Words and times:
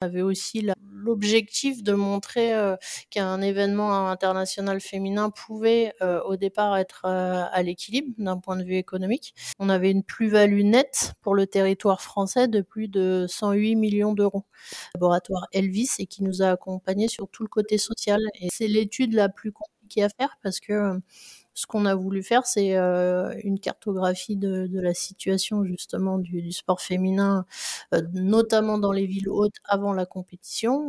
On 0.00 0.06
avait 0.06 0.22
aussi 0.22 0.64
l'objectif 0.92 1.82
de 1.82 1.92
montrer 1.92 2.52
qu'un 3.10 3.40
événement 3.40 4.08
international 4.08 4.80
féminin 4.80 5.30
pouvait 5.30 5.92
au 6.24 6.36
départ 6.36 6.76
être 6.76 7.04
à 7.04 7.62
l'équilibre 7.64 8.14
d'un 8.16 8.38
point 8.38 8.54
de 8.54 8.62
vue 8.62 8.76
économique. 8.76 9.34
On 9.58 9.68
avait 9.68 9.90
une 9.90 10.04
plus-value 10.04 10.62
nette 10.62 11.14
pour 11.20 11.34
le 11.34 11.48
territoire 11.48 12.00
français 12.00 12.46
de 12.46 12.60
plus 12.60 12.86
de 12.86 13.26
108 13.28 13.74
millions 13.74 14.12
d'euros. 14.12 14.44
Laboratoire 14.94 15.48
Elvis 15.50 15.90
et 15.98 16.06
qui 16.06 16.22
nous 16.22 16.42
a 16.42 16.50
accompagnés 16.50 17.08
sur 17.08 17.28
tout 17.28 17.42
le 17.42 17.48
côté 17.48 17.76
social. 17.76 18.20
Et 18.40 18.46
c'est 18.52 18.68
l'étude 18.68 19.14
la 19.14 19.28
plus 19.28 19.50
compliquée 19.50 20.04
à 20.04 20.10
faire 20.10 20.38
parce 20.44 20.60
que 20.60 21.00
ce 21.58 21.66
qu'on 21.66 21.86
a 21.86 21.96
voulu 21.96 22.22
faire, 22.22 22.46
c'est 22.46 22.76
euh, 22.76 23.34
une 23.42 23.58
cartographie 23.58 24.36
de, 24.36 24.68
la 24.72 24.94
situation 24.94 25.64
justement 25.64 26.18
du, 26.18 26.52
sport 26.52 26.80
féminin, 26.80 27.46
euh, 27.92 28.00
notamment 28.12 28.78
dans 28.78 28.92
les 28.92 29.06
villes 29.06 29.28
hautes 29.28 29.56
avant 29.64 29.92
la 29.92 30.06
compétition. 30.06 30.88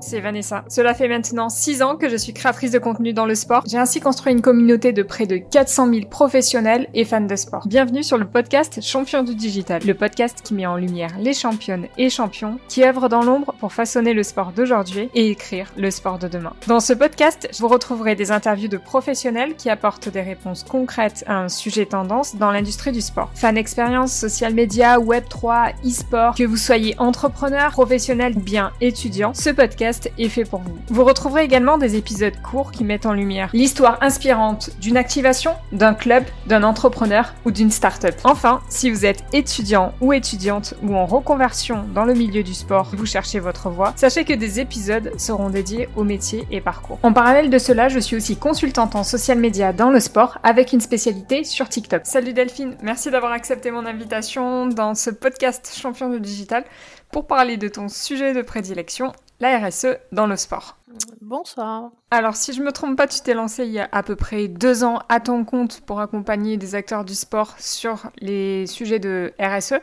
C'est 0.00 0.20
Vanessa. 0.20 0.64
Cela 0.68 0.94
fait 0.94 1.08
maintenant 1.08 1.48
6 1.48 1.82
ans 1.82 1.96
que 1.96 2.08
je 2.08 2.16
suis 2.16 2.32
créatrice 2.32 2.70
de 2.70 2.78
contenu 2.78 3.12
dans 3.12 3.26
le 3.26 3.34
sport. 3.34 3.62
J'ai 3.66 3.78
ainsi 3.78 4.00
construit 4.00 4.32
une 4.32 4.42
communauté 4.42 4.92
de 4.92 5.02
près 5.02 5.26
de 5.26 5.36
400 5.36 5.92
000 5.92 6.06
professionnels 6.08 6.88
et 6.94 7.04
fans 7.04 7.20
de 7.20 7.36
sport. 7.36 7.66
Bienvenue 7.66 8.02
sur 8.02 8.18
le 8.18 8.26
podcast 8.26 8.80
Champion 8.82 9.22
du 9.22 9.34
Digital, 9.34 9.82
le 9.84 9.94
podcast 9.94 10.40
qui 10.42 10.54
met 10.54 10.66
en 10.66 10.76
lumière 10.76 11.10
les 11.18 11.34
championnes 11.34 11.86
et 11.98 12.10
champions 12.10 12.58
qui 12.68 12.84
œuvrent 12.84 13.08
dans 13.08 13.22
l'ombre 13.22 13.54
pour 13.60 13.72
façonner 13.72 14.14
le 14.14 14.22
sport 14.22 14.52
d'aujourd'hui 14.52 15.10
et 15.14 15.28
écrire 15.30 15.72
le 15.76 15.90
sport 15.90 16.18
de 16.18 16.28
demain. 16.28 16.52
Dans 16.66 16.80
ce 16.80 16.92
podcast, 16.92 17.48
vous 17.58 17.68
retrouverez 17.68 18.14
des 18.14 18.30
interviews 18.30 18.68
de 18.68 18.78
professionnels 18.78 19.54
qui 19.56 19.70
apportent 19.70 20.08
des 20.08 20.22
réponses 20.22 20.64
concrètes 20.64 21.24
à 21.26 21.36
un 21.38 21.48
sujet 21.48 21.86
tendance 21.86 22.36
dans 22.36 22.50
l'industrie 22.50 22.92
du 22.92 23.00
sport. 23.00 23.30
Fan 23.34 23.56
expérience, 23.56 24.12
social 24.12 24.54
media, 24.54 24.98
web 24.98 25.24
3, 25.28 25.70
e-sport, 25.84 26.34
que 26.34 26.44
vous 26.44 26.56
soyez 26.56 26.94
entrepreneur, 26.98 27.70
professionnel 27.70 28.34
bien 28.34 28.72
étudiant, 28.80 29.34
ce 29.34 29.50
podcast 29.50 29.89
est 30.18 30.28
fait 30.28 30.44
pour 30.44 30.60
vous. 30.60 30.78
Vous 30.88 31.04
retrouverez 31.04 31.44
également 31.44 31.78
des 31.78 31.96
épisodes 31.96 32.40
courts 32.42 32.72
qui 32.72 32.84
mettent 32.84 33.06
en 33.06 33.12
lumière 33.12 33.50
l'histoire 33.52 33.98
inspirante 34.00 34.70
d'une 34.80 34.96
activation, 34.96 35.52
d'un 35.72 35.94
club, 35.94 36.24
d'un 36.46 36.62
entrepreneur 36.62 37.34
ou 37.44 37.50
d'une 37.50 37.70
start-up. 37.70 38.14
Enfin, 38.24 38.60
si 38.68 38.90
vous 38.90 39.06
êtes 39.06 39.24
étudiant 39.32 39.92
ou 40.00 40.12
étudiante 40.12 40.74
ou 40.82 40.94
en 40.94 41.06
reconversion 41.06 41.84
dans 41.94 42.04
le 42.04 42.14
milieu 42.14 42.42
du 42.42 42.54
sport, 42.54 42.90
vous 42.92 43.06
cherchez 43.06 43.40
votre 43.40 43.70
voie, 43.70 43.92
sachez 43.96 44.24
que 44.24 44.32
des 44.32 44.60
épisodes 44.60 45.12
seront 45.18 45.50
dédiés 45.50 45.88
au 45.96 46.04
métier 46.04 46.46
et 46.50 46.60
parcours. 46.60 46.98
En 47.02 47.12
parallèle 47.12 47.50
de 47.50 47.58
cela, 47.58 47.88
je 47.88 47.98
suis 47.98 48.16
aussi 48.16 48.36
consultante 48.36 48.94
en 48.94 49.04
social 49.04 49.38
media 49.38 49.72
dans 49.72 49.90
le 49.90 50.00
sport 50.00 50.38
avec 50.42 50.72
une 50.72 50.80
spécialité 50.80 51.44
sur 51.44 51.68
TikTok. 51.68 52.02
Salut 52.04 52.32
Delphine, 52.32 52.76
merci 52.82 53.10
d'avoir 53.10 53.32
accepté 53.32 53.70
mon 53.70 53.86
invitation 53.86 54.66
dans 54.66 54.94
ce 54.94 55.10
podcast 55.10 55.72
Champion 55.80 56.08
du 56.10 56.20
Digital 56.20 56.64
pour 57.10 57.26
parler 57.26 57.56
de 57.56 57.68
ton 57.68 57.88
sujet 57.88 58.34
de 58.34 58.42
prédilection, 58.42 59.12
la 59.40 59.58
RSE 59.58 59.98
dans 60.12 60.26
le 60.26 60.36
sport. 60.36 60.76
Bonsoir. 61.20 61.90
Alors, 62.10 62.36
si 62.36 62.52
je 62.52 62.62
me 62.62 62.72
trompe 62.72 62.96
pas, 62.96 63.06
tu 63.06 63.20
t'es 63.20 63.34
lancé 63.34 63.64
il 63.64 63.72
y 63.72 63.78
a 63.78 63.88
à 63.90 64.02
peu 64.02 64.16
près 64.16 64.48
deux 64.48 64.84
ans 64.84 65.00
à 65.08 65.20
ton 65.20 65.44
compte 65.44 65.80
pour 65.80 66.00
accompagner 66.00 66.56
des 66.56 66.74
acteurs 66.74 67.04
du 67.04 67.14
sport 67.14 67.54
sur 67.58 68.10
les 68.18 68.66
sujets 68.66 68.98
de 68.98 69.32
RSE. 69.40 69.74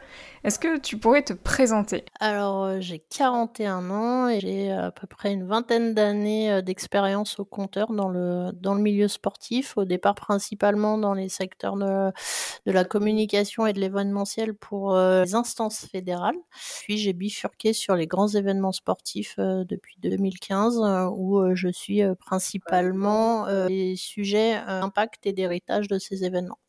Est-ce 0.47 0.59
que 0.59 0.77
tu 0.77 0.97
pourrais 0.97 1.23
te 1.23 1.33
présenter? 1.33 2.05
Alors, 2.21 2.63
euh, 2.63 2.77
j'ai 2.79 2.99
41 2.99 3.91
ans 3.91 4.29
et 4.29 4.39
j'ai 4.39 4.71
à 4.71 4.91
peu 4.91 5.05
près 5.05 5.33
une 5.33 5.45
vingtaine 5.45 5.93
d'années 5.93 6.49
euh, 6.49 6.61
d'expérience 6.61 7.37
au 7.37 7.43
compteur 7.43 7.91
dans 7.91 8.07
le, 8.07 8.53
dans 8.53 8.73
le 8.73 8.81
milieu 8.81 9.09
sportif, 9.09 9.75
au 9.75 9.83
départ 9.83 10.15
principalement 10.15 10.97
dans 10.97 11.13
les 11.13 11.27
secteurs 11.27 11.75
de, 11.75 12.13
la 12.65 12.85
communication 12.85 13.67
et 13.67 13.73
de 13.73 13.81
l'événementiel 13.81 14.53
pour 14.53 14.95
euh, 14.95 15.25
les 15.25 15.35
instances 15.35 15.85
fédérales. 15.85 16.37
Puis 16.83 16.97
j'ai 16.97 17.11
bifurqué 17.11 17.73
sur 17.73 17.97
les 17.97 18.07
grands 18.07 18.29
événements 18.29 18.71
sportifs 18.71 19.35
depuis 19.37 19.97
2015 19.99 20.79
où 21.11 21.43
je 21.55 21.67
suis 21.67 22.03
principalement 22.19 23.47
les 23.67 23.97
sujets 23.97 24.55
impact 24.55 25.25
et 25.25 25.33
d'héritage 25.33 25.89
de 25.89 25.99
ces 25.99 26.23
événements. 26.23 26.59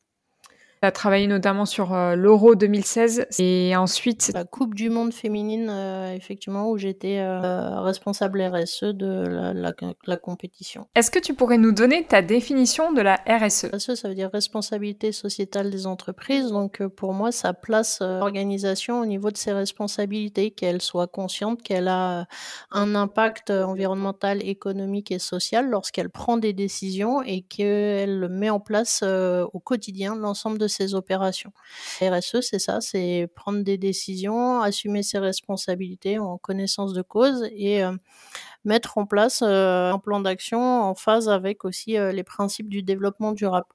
As 0.81 0.93
travaillé 0.93 1.27
notamment 1.27 1.67
sur 1.67 1.93
euh, 1.93 2.15
l'Euro 2.15 2.55
2016 2.55 3.27
et 3.41 3.75
ensuite... 3.75 4.31
La 4.33 4.45
Coupe 4.45 4.75
du 4.75 4.91
Monde 4.91 5.13
féminine, 5.13 5.69
euh, 5.69 6.15
effectivement, 6.15 6.71
où 6.71 6.79
j'étais 6.79 7.19
euh, 7.19 7.81
responsable 7.81 8.41
RSE 8.43 8.85
de 8.95 9.25
la, 10.07 10.17
compétition. 10.17 10.87
Est-ce 10.95 11.11
que 11.11 11.19
tu 11.19 11.35
pourrais 11.35 11.59
nous 11.59 11.73
donner 11.73 12.05
ta 12.05 12.23
définition 12.23 12.93
de 12.93 13.01
la 13.01 13.17
RSE 13.27 13.67
RSE, 13.75 13.95
ça 13.95 14.09
veut 14.09 14.15
dire 14.15 14.31
responsabilité 14.33 15.11
sociétale 15.11 15.71
des 15.71 15.87
entreprises. 15.87 16.51
Donc 16.51 16.87
pour 16.87 17.13
moi, 17.13 17.33
ça 17.33 17.55
place 17.55 18.01
l'organisation 18.01 19.01
au 19.01 19.07
niveau 19.07 19.31
de 19.31 19.37
ses 19.37 19.53
responsabilités, 19.53 20.53
qu'elle 20.53 20.81
soit 20.81 21.09
consciente 21.09 21.63
qu'elle 21.63 21.89
a 21.89 22.27
un 22.71 22.95
impact 22.95 23.51
environnemental, 23.51 24.47
économique 24.47 25.11
et 25.11 25.19
social 25.19 25.69
lorsqu'elle 25.69 26.11
prend 26.11 26.37
des 26.37 26.53
décisions 26.53 27.23
et 27.23 27.43
qu'elle 27.43 28.29
met 28.29 28.51
en 28.51 28.61
place 28.61 29.03
au 29.03 29.61
quotidien 29.61 30.15
l'ensemble 30.15 30.59
de 30.59 30.68
ces 30.69 30.95
opérations. 30.95 31.53
RSE, 32.01 32.41
c'est 32.43 32.59
ça, 32.59 32.81
c'est 32.81 33.29
prendre 33.35 33.63
des 33.63 33.79
décisions, 33.79 34.61
assumer 34.61 35.03
ses 35.03 35.19
responsabilités 35.19 36.19
en 36.19 36.39
connaissance 36.39 36.93
de 36.93 37.03
cause 37.03 37.49
et 37.53 37.83
euh, 37.85 37.93
mettre 38.65 38.99
en 38.99 39.07
place 39.07 39.43
euh, 39.43 39.93
un 39.93 39.99
plan 39.99 40.21
d'action 40.21 40.61
en 40.61 40.95
phase 40.95 41.29
avec 41.29 41.65
aussi 41.65 41.97
euh, 41.99 42.13
les 42.13 42.25
principes 42.25 42.69
du 42.69 42.83
développement 42.83 43.33
durable. 43.33 43.67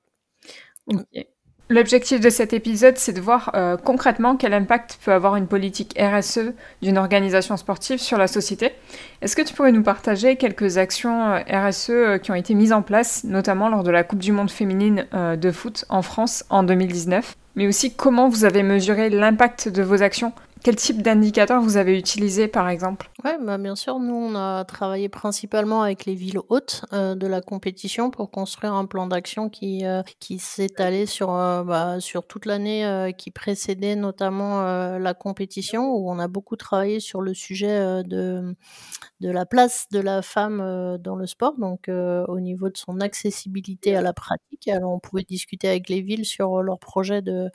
L'objectif 1.69 2.19
de 2.19 2.29
cet 2.29 2.53
épisode, 2.53 2.97
c'est 2.97 3.13
de 3.13 3.21
voir 3.21 3.51
euh, 3.55 3.77
concrètement 3.77 4.35
quel 4.35 4.53
impact 4.53 4.99
peut 5.03 5.13
avoir 5.13 5.37
une 5.37 5.47
politique 5.47 5.97
RSE 5.97 6.51
d'une 6.81 6.97
organisation 6.97 7.55
sportive 7.57 7.99
sur 7.99 8.17
la 8.17 8.27
société. 8.27 8.73
Est-ce 9.21 9.35
que 9.35 9.41
tu 9.41 9.53
pourrais 9.53 9.71
nous 9.71 9.81
partager 9.81 10.35
quelques 10.35 10.77
actions 10.77 11.23
euh, 11.25 11.39
RSE 11.49 11.89
euh, 11.89 12.17
qui 12.17 12.31
ont 12.31 12.35
été 12.35 12.53
mises 12.53 12.73
en 12.73 12.81
place, 12.81 13.23
notamment 13.23 13.69
lors 13.69 13.83
de 13.83 13.91
la 13.91 14.03
Coupe 14.03 14.19
du 14.19 14.33
Monde 14.33 14.51
féminine 14.51 15.07
de 15.13 15.51
foot 15.51 15.85
en 15.89 16.01
France 16.01 16.43
en 16.49 16.63
2019 16.63 17.37
mais 17.55 17.67
aussi 17.67 17.93
comment 17.93 18.29
vous 18.29 18.45
avez 18.45 18.63
mesuré 18.63 19.09
l'impact 19.09 19.69
de 19.69 19.83
vos 19.83 20.01
actions? 20.01 20.33
Quel 20.63 20.75
type 20.75 21.01
d'indicateur 21.01 21.61
vous 21.61 21.77
avez 21.77 21.97
utilisé 21.97 22.47
par 22.47 22.69
exemple? 22.69 23.09
Oui, 23.25 23.31
bah 23.39 23.57
bien 23.57 23.75
sûr, 23.77 23.99
nous 23.99 24.13
on 24.15 24.35
a 24.35 24.65
travaillé 24.65 25.07
principalement 25.07 25.81
avec 25.81 26.03
les 26.05 26.13
villes 26.13 26.39
hautes 26.49 26.83
euh, 26.91 27.15
de 27.15 27.25
la 27.25 27.39
compétition 27.39 28.11
pour 28.11 28.29
construire 28.31 28.73
un 28.73 28.85
plan 28.85 29.07
d'action 29.07 29.47
qui, 29.49 29.85
euh, 29.85 30.03
qui 30.19 30.39
s'étalait 30.39 31.05
sur, 31.05 31.33
euh, 31.33 31.63
bah, 31.63 32.01
sur 32.01 32.27
toute 32.27 32.45
l'année 32.45 33.13
qui 33.17 33.31
précédait 33.31 33.95
notamment 33.95 34.61
la 34.97 35.13
compétition, 35.13 35.89
où 35.95 36.11
on 36.11 36.19
a 36.19 36.27
beaucoup 36.27 36.57
travaillé 36.57 36.99
sur 36.99 37.21
le 37.21 37.33
sujet 37.33 38.03
de, 38.03 38.55
de 39.21 39.29
la 39.29 39.45
place 39.45 39.85
de 39.91 39.99
la 39.99 40.21
femme 40.21 40.97
dans 40.99 41.15
le 41.15 41.25
sport, 41.27 41.55
donc 41.57 41.89
au 41.89 42.39
niveau 42.39 42.69
de 42.69 42.77
son 42.77 42.99
accessibilité 42.99 43.95
à 43.95 44.01
la 44.01 44.13
pratique. 44.13 44.67
Alors 44.67 44.91
on 44.93 44.99
pouvait 44.99 45.23
discuter 45.23 45.67
avec 45.69 45.89
les 45.89 46.01
villes 46.01 46.25
sur 46.25 46.61
leurs 46.61 46.79
projets 46.79 47.21
de, 47.21 47.49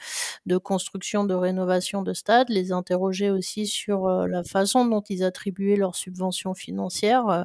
de 0.46 0.56
construction, 0.58 1.24
de 1.24 1.34
rénovation 1.34 2.02
de 2.02 2.12
stades, 2.14 2.48
les 2.50 2.72
interroger 2.72 3.30
aussi 3.30 3.66
sur 3.66 4.08
la 4.08 4.42
façon 4.44 4.84
dont 4.86 5.02
ils 5.08 5.24
leurs 5.58 5.96
subventions 5.96 6.54
financières, 6.54 7.44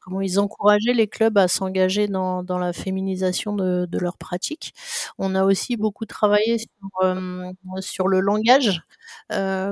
comment 0.00 0.20
ils 0.20 0.38
encourageaient 0.38 0.92
les 0.94 1.08
clubs 1.08 1.38
à 1.38 1.48
s'engager 1.48 2.08
dans, 2.08 2.42
dans 2.42 2.58
la 2.58 2.72
féminisation 2.74 3.54
de, 3.54 3.86
de 3.86 3.98
leurs 3.98 4.18
pratiques. 4.18 4.74
On 5.18 5.34
a 5.34 5.44
aussi 5.44 5.76
beaucoup 5.76 6.04
travaillé 6.06 6.58
sur, 6.58 6.70
sur 7.80 8.08
le 8.08 8.20
langage, 8.20 8.82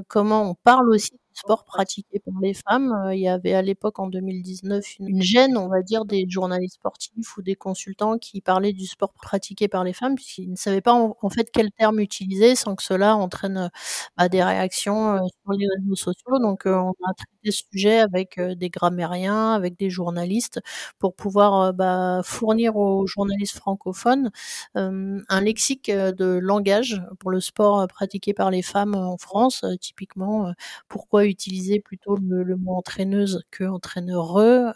comment 0.08 0.50
on 0.50 0.54
parle 0.64 0.88
aussi 0.90 1.12
sport 1.34 1.64
pratiqué 1.64 2.20
par 2.20 2.34
les 2.40 2.54
femmes. 2.54 2.92
Euh, 3.06 3.14
il 3.14 3.20
y 3.20 3.28
avait 3.28 3.54
à 3.54 3.62
l'époque, 3.62 3.98
en 3.98 4.06
2019, 4.08 4.98
une, 5.00 5.22
gêne, 5.22 5.56
on 5.56 5.68
va 5.68 5.82
dire, 5.82 6.04
des 6.04 6.26
journalistes 6.28 6.76
sportifs 6.76 7.36
ou 7.36 7.42
des 7.42 7.54
consultants 7.56 8.18
qui 8.18 8.40
parlaient 8.40 8.72
du 8.72 8.86
sport 8.86 9.12
pratiqué 9.14 9.68
par 9.68 9.84
les 9.84 9.92
femmes, 9.92 10.14
puisqu'ils 10.14 10.50
ne 10.50 10.56
savaient 10.56 10.80
pas 10.80 10.94
en, 10.94 11.30
fait 11.30 11.50
quel 11.52 11.70
terme 11.72 12.00
utiliser 12.00 12.54
sans 12.56 12.76
que 12.76 12.82
cela 12.82 13.16
entraîne 13.16 13.70
bah, 14.16 14.28
des 14.28 14.42
réactions 14.42 15.14
euh, 15.14 15.20
sur 15.44 15.52
les 15.52 15.66
réseaux 15.76 15.96
sociaux. 15.96 16.38
Donc, 16.40 16.66
euh, 16.66 16.74
on 16.74 16.90
a 16.90 17.14
traité 17.14 17.31
ce 17.50 17.64
sujet 17.70 17.98
avec 17.98 18.40
des 18.40 18.70
grammairiens, 18.70 19.52
avec 19.52 19.78
des 19.78 19.90
journalistes, 19.90 20.60
pour 20.98 21.14
pouvoir 21.14 21.72
bah, 21.74 22.20
fournir 22.24 22.76
aux 22.76 23.06
journalistes 23.06 23.56
francophones 23.56 24.30
un 24.74 25.40
lexique 25.40 25.90
de 25.90 26.38
langage 26.40 27.02
pour 27.18 27.30
le 27.30 27.40
sport 27.40 27.86
pratiqué 27.88 28.34
par 28.34 28.50
les 28.50 28.62
femmes 28.62 28.94
en 28.94 29.16
France, 29.16 29.64
typiquement 29.80 30.52
pourquoi 30.88 31.26
utiliser 31.26 31.80
plutôt 31.80 32.16
le, 32.16 32.56
mot 32.56 32.74
entraîneuse 32.76 33.42
que 33.50 33.64
entraîneureux, 33.64 34.72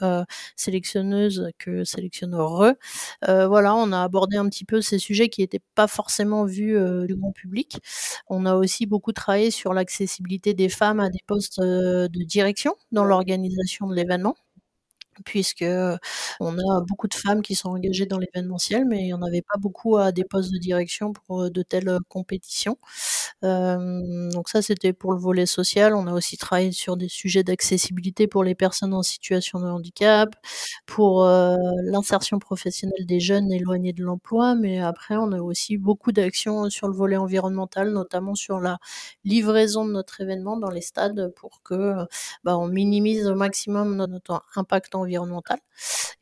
sélectionneuse 0.57 1.51
que 1.59 1.85
sélectionneureux. 1.85 2.75
Voilà, 3.27 3.75
on 3.75 3.93
a 3.93 4.03
abordé 4.03 4.37
un 4.37 4.49
petit 4.49 4.65
peu 4.65 4.81
ces 4.81 4.99
sujets 4.99 5.29
qui 5.29 5.41
n'étaient 5.43 5.61
pas 5.75 5.87
forcément 5.89 6.45
vus 6.45 6.77
du 7.07 7.15
grand 7.17 7.33
public. 7.33 7.79
On 8.29 8.47
a 8.47 8.55
aussi 8.55 8.87
beaucoup 8.87 9.13
travaillé 9.13 9.51
sur 9.51 9.75
l'accessibilité 9.75 10.55
des 10.55 10.69
femmes 10.69 11.01
à 11.01 11.11
des 11.11 11.21
postes 11.27 11.61
de 11.61 12.23
direction 12.25 12.56
dans 12.93 13.05
l'organisation 13.05 13.87
de 13.87 13.95
l'événement? 13.95 14.37
Puisque, 15.25 15.65
on 16.41 16.59
a 16.59 16.81
beaucoup 16.87 17.09
de 17.09 17.15
femmes 17.15 17.43
qui 17.43 17.55
sont 17.55 17.71
engagées 17.71 18.07
dans 18.07 18.19
l'événementiel, 18.19 18.85
mais 18.87 19.03
il 19.03 19.09
y 19.09 19.15
en 19.15 19.23
avait 19.23 19.43
pas 19.43 19.59
beaucoup 19.59 19.97
à 19.97 20.13
des 20.13 20.25
postes 20.25 20.53
de 20.53 20.59
direction 20.59 21.13
pour, 21.13 21.51
de 21.51 21.63
telles, 21.63 21.99
compétitions. 22.09 22.79
Donc 23.43 24.49
ça, 24.49 24.63
c'était 24.63 24.93
pour 24.93 25.13
le 25.13 25.19
volet 25.21 25.47
social. 25.47 25.95
On 25.95 26.07
a 26.07 26.13
aussi 26.13 26.37
travaillé 26.37 26.73
sur 26.73 26.97
des 26.97 27.09
sujets 27.09 27.43
d'accessibilité 27.45 28.27
pour 28.27 28.45
les 28.45 28.55
personnes 28.55 28.95
en 28.95 29.03
situation 29.03 29.61
de 29.61 29.67
handicap, 29.67 30.35
pour, 30.87 31.25
l'insertion 31.27 32.39
professionnelle 32.39 33.07
des 33.07 33.21
jeunes 33.21 33.51
éloignés 33.53 33.93
de 33.93 34.03
l'emploi, 34.05 34.55
mais 34.55 34.81
après 34.81 35.17
on 35.17 35.33
a 35.33 35.41
aussi 35.41 35.77
beaucoup 35.79 36.13
d'actions 36.13 36.69
sur 36.71 36.89
le 36.89 36.95
volet 36.95 37.17
environnemental, 37.17 37.91
notamment 37.93 38.35
sur 38.35 38.61
la 38.61 38.79
livraison 39.25 39.87
de 39.87 39.93
notre 39.93 40.21
événement 40.21 40.57
dans 40.57 40.71
les 40.71 40.81
stades 40.81 41.33
pour 41.37 41.63
que, 41.63 41.95
bah, 42.45 42.57
on 42.59 42.69
minimise 42.69 43.27
au 43.27 43.35
maximum 43.35 43.97
notre 43.97 44.45
impact 44.57 44.95
environnemental 44.95 45.06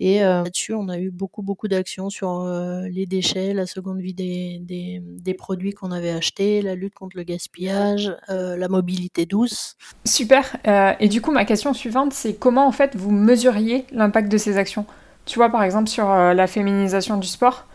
et 0.01 0.23
heu, 0.23 0.43
là-dessus, 0.43 0.75
on 0.75 0.89
a 0.89 0.99
eu 0.99 1.11
beaucoup, 1.11 1.43
beaucoup 1.43 1.69
d'actions 1.69 2.11
sur, 2.11 2.43
heu, 2.43 2.87
les 2.89 3.07
déchets, 3.07 3.55
la 3.55 3.67
seconde 3.67 4.01
vie 4.01 4.15
des 4.15 4.61
des 4.65 5.35
produits 5.35 5.73
qu'on 5.73 5.91
avait 5.93 6.11
achetés, 6.11 6.63
la 6.63 6.75
lutte 6.75 6.95
contre 6.95 7.17
le 7.17 7.23
gaspillage, 7.23 8.15
euh, 8.31 8.57
la 8.57 8.69
mobilité 8.69 9.27
douce. 9.27 9.77
Super. 10.05 10.57
Euh, 10.67 10.93
et 11.01 11.09
du 11.09 11.21
coup, 11.21 11.31
ma 11.31 11.45
question 11.45 11.73
suivante, 11.75 12.13
c'est 12.13 12.35
comment 12.35 12.67
en 12.67 12.73
fait 12.73 12.97
vous 12.97 13.11
mesuriez 13.11 13.87
l'impact 13.93 14.31
de 14.31 14.39
ces 14.39 14.57
actions? 14.59 14.87
Tu 15.27 15.39
vois, 15.39 15.49
par 15.51 15.63
exemple, 15.63 15.89
sur 15.89 16.11
euh, 16.11 16.35
la 16.35 16.47
féminisation 16.47 17.17
du 17.17 17.29
sport, 17.29 17.67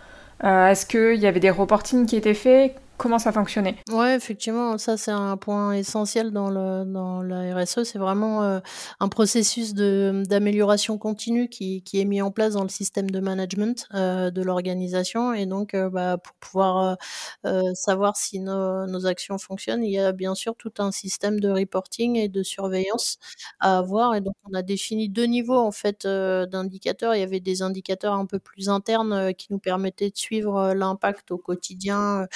est-ce 0.44 0.86
qu'il 0.86 1.20
y 1.20 1.28
avait 1.28 1.42
des 1.42 1.50
reportings 1.50 2.06
qui 2.06 2.16
étaient 2.16 2.34
faits? 2.34 2.74
Comment 3.00 3.18
ça 3.18 3.32
fonctionnait. 3.32 3.78
Ouais, 3.92 4.16
effectivement, 4.16 4.78
ça 4.78 4.98
c'est 4.98 5.10
un 5.10 5.38
point 5.38 5.72
essentiel 5.72 6.32
dans, 6.32 6.50
la 6.50 7.56
RSE. 7.56 7.84
C'est 7.84 7.98
vraiment 7.98 8.44
euh, 8.44 8.60
un 9.00 9.08
processus 9.08 9.74
d'amélioration 9.74 10.98
continue 10.98 11.48
qui, 11.48 11.82
qui, 11.82 12.02
est 12.02 12.06
mis 12.06 12.22
en 12.22 12.30
place 12.30 12.54
dans 12.54 12.64
le 12.64 12.70
système 12.70 13.10
de 13.10 13.20
management 13.22 13.88
euh, 13.94 14.32
de 14.32 14.42
l'organisation. 14.42 15.34
Et 15.34 15.46
donc, 15.46 15.74
euh, 15.74 15.90
bah, 15.90 16.18
pour 16.18 16.36
pouvoir 16.36 16.98
savoir 17.74 18.18
si 18.18 18.42
nos, 18.42 18.86
nos, 18.86 19.06
actions 19.06 19.38
fonctionnent, 19.38 19.84
il 19.84 19.92
y 19.92 20.00
a 20.00 20.12
bien 20.12 20.36
sûr 20.36 20.56
tout 20.58 20.74
un 20.80 20.92
système 20.92 21.40
de 21.40 21.50
reporting 21.50 22.18
et 22.18 22.28
de 22.28 22.44
surveillance 22.44 23.18
à 23.62 23.78
avoir. 23.78 24.14
Et 24.16 24.22
donc, 24.22 24.36
on 24.44 24.54
a 24.54 24.62
défini 24.62 25.08
deux 25.08 25.26
niveaux 25.26 25.58
en 25.58 25.72
fait 25.72 26.06
d'indicateurs. 26.06 27.16
Il 27.16 27.22
y 27.22 27.24
avait 27.24 27.40
des 27.40 27.62
indicateurs 27.62 28.14
un 28.14 28.26
peu 28.26 28.40
plus 28.40 28.68
internes 28.68 29.34
qui 29.36 29.48
nous 29.52 29.60
permettaient 29.60 30.10
de 30.10 30.18
suivre 30.18 30.74
l'impact 30.74 31.32
au 31.32 31.38
quotidien 31.38 32.28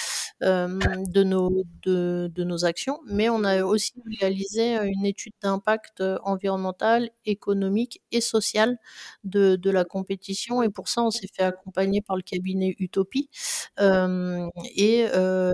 de, 0.67 1.23
nos, 1.23 1.63
de, 1.83 2.31
de, 2.33 2.43
nos 2.43 2.65
actions, 2.65 2.99
mais 3.05 3.29
on 3.29 3.43
a 3.43 3.63
aussi 3.63 3.93
réalisé 4.19 4.75
une 4.77 5.05
étude 5.05 5.33
d'impact 5.41 6.03
environnemental, 6.23 7.09
économique 7.25 8.01
et 8.11 8.21
social 8.21 8.77
de, 9.23 9.55
de, 9.55 9.69
la 9.69 9.85
compétition. 9.85 10.61
Et 10.61 10.69
pour 10.69 10.87
ça, 10.87 11.01
on 11.03 11.11
s'est 11.11 11.29
fait 11.33 11.43
accompagner 11.43 12.01
par 12.01 12.15
le 12.15 12.21
cabinet 12.21 12.75
Utopie 12.79 13.29
euh, 13.79 14.47
et 14.75 15.07
euh, 15.13 15.51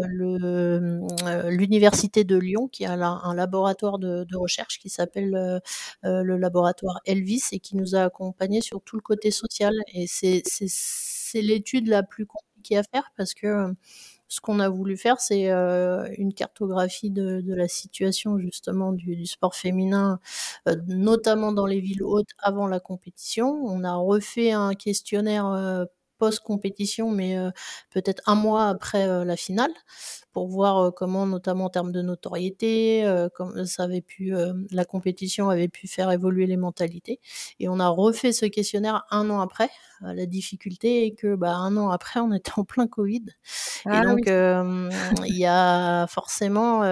l'université 1.49 2.23
de 2.23 2.37
Lyon, 2.37 2.67
qui 2.67 2.85
a 2.85 2.93
un 2.93 3.33
laboratoire 3.35 3.99
de, 3.99 4.23
de 4.23 4.37
recherche 4.37 4.79
qui 4.79 4.89
s'appelle 4.89 5.35
euh, 5.35 6.23
le 6.23 6.37
laboratoire 6.37 6.99
Elvis 7.05 7.43
et 7.51 7.59
qui 7.59 7.75
nous 7.75 7.95
a 7.95 8.03
accompagnés 8.03 8.61
sur 8.61 8.81
tout 8.81 8.95
le 8.95 9.01
côté 9.01 9.31
social. 9.31 9.73
Et 9.93 10.05
c'est 10.07 11.41
l'étude 11.41 11.87
la 11.87 12.03
plus 12.03 12.25
compliquée 12.25 12.77
à 12.77 12.83
faire 12.83 13.11
parce 13.17 13.33
que 13.33 13.73
ce 14.29 14.39
qu'on 14.41 14.59
a 14.59 14.69
voulu 14.69 14.95
faire, 14.95 15.19
c'est 15.19 15.51
euh, 15.51 16.07
une 16.17 16.33
cartographie 16.33 17.09
de, 17.09 17.41
de, 17.41 17.53
la 17.55 17.67
situation 17.67 18.37
justement 18.37 18.93
du, 18.93 19.15
du 19.15 19.25
sport 19.25 19.55
féminin, 19.55 20.19
euh, 20.67 20.75
notamment 20.87 21.51
dans 21.51 21.65
les 21.65 21.81
villes 21.81 22.03
hautes 22.03 22.29
avant 22.37 22.67
la 22.67 22.79
compétition. 22.79 23.47
On 23.65 23.83
a 23.83 23.95
refait 23.95 24.51
un 24.51 24.75
questionnaire 24.75 25.47
euh, 25.47 25.85
post-compétition, 26.19 27.11
mais 27.11 27.37
peut-être 27.91 28.21
un 28.25 28.35
mois 28.35 28.67
après 28.67 29.23
la 29.23 29.37
finale, 29.37 29.71
pour 30.39 30.47
voir 30.47 30.93
comment, 30.93 31.25
notamment 31.25 31.65
en 31.65 31.69
termes 31.69 31.91
de 31.91 32.01
notoriété, 32.01 33.05
comme 33.35 33.65
ça 33.65 33.83
avait 33.83 33.99
pu, 33.99 34.33
la 34.71 34.85
compétition 34.85 35.49
avait 35.49 35.67
pu 35.67 35.85
faire 35.89 36.11
évoluer 36.11 36.45
les 36.45 36.55
mentalités. 36.55 37.19
Et 37.59 37.67
on 37.67 37.77
a 37.77 37.89
refait 37.89 38.31
ce 38.31 38.45
questionnaire 38.45 39.05
un 39.11 39.29
an 39.29 39.41
après. 39.41 39.69
la 40.01 40.25
difficulté 40.25 41.05
est 41.05 41.11
que, 41.11 41.35
bah, 41.35 41.55
un 41.55 41.75
an 41.75 41.89
après, 41.89 42.21
on 42.21 42.31
était 42.31 42.53
en 42.55 42.63
plein 42.63 42.87
Covid. 42.87 43.25
et 43.27 43.89
ah 43.89 44.05
donc, 44.05 44.27
il 45.27 45.37
y 45.37 45.45
a 45.45 46.07
forcément 46.07 46.83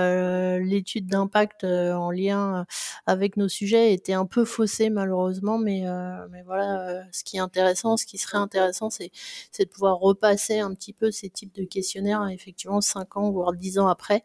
l'étude 0.58 1.08
d'impact 1.08 1.64
en 1.64 2.12
lien 2.12 2.66
avec 3.06 3.38
nos 3.38 3.48
sujets 3.48 3.94
était 3.94 4.12
un 4.12 4.26
peu 4.26 4.44
faussée 4.44 4.90
malheureusement, 4.90 5.58
mais, 5.58 5.86
mais 6.32 6.42
voilà, 6.44 7.02
ce 7.14 7.24
qui 7.24 7.38
est 7.38 7.40
intéressant, 7.40 7.96
ce 7.96 8.06
qui 8.06 8.18
serait 8.18 8.40
intéressant, 8.40 8.90
c'est 8.90 9.10
c'est 9.54 9.64
de 9.64 9.70
pouvoir 9.70 10.00
repasser 10.00 10.60
un 10.60 10.74
petit 10.74 10.92
peu 10.92 11.12
ces 11.12 11.30
types 11.30 11.56
de 11.56 11.64
questionnaires, 11.64 12.28
effectivement, 12.28 12.82
5 12.82 13.16
ans, 13.16 13.32
voire 13.38 13.54
10 13.54 13.80
ans 13.80 13.88
après, 13.88 14.24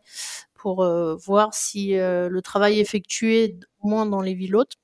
pour 0.55 0.83
euh, 0.83 1.17
voir 1.17 1.55
si 1.55 1.99
euh, 1.99 2.29
le 2.29 2.43
travail 2.43 2.81
effectué, 2.81 3.59
au 3.81 3.89
moins 3.89 4.07
dans 4.07 4.21
les 4.21 4.35
villes 4.35 4.57
hautes, 4.57 4.77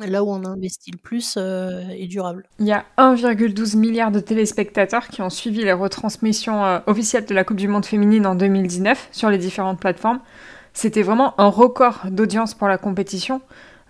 là 0.00 0.24
où 0.24 0.28
on 0.28 0.44
a 0.44 0.48
investi 0.48 0.90
le 0.90 0.98
plus, 0.98 1.36
euh, 1.36 1.88
est 1.90 2.06
durable. 2.06 2.48
Il 2.58 2.66
y 2.66 2.72
a 2.72 2.84
1,12 2.98 3.76
milliard 3.76 4.10
de 4.10 4.20
téléspectateurs 4.20 5.08
qui 5.08 5.22
ont 5.22 5.30
suivi 5.30 5.62
les 5.62 5.72
retransmissions 5.72 6.82
officielles 6.86 7.26
de 7.26 7.34
la 7.34 7.44
Coupe 7.44 7.58
du 7.58 7.68
Monde 7.68 7.86
féminine 7.86 8.26
en 8.26 8.34
2019 8.34 9.08
sur 9.12 9.30
les 9.30 9.38
différentes 9.38 9.78
plateformes. 9.78 10.20
C'était 10.72 11.02
vraiment 11.02 11.38
un 11.40 11.48
record 11.48 12.00
d'audience 12.10 12.54
pour 12.54 12.66
la 12.66 12.78
compétition. 12.78 13.40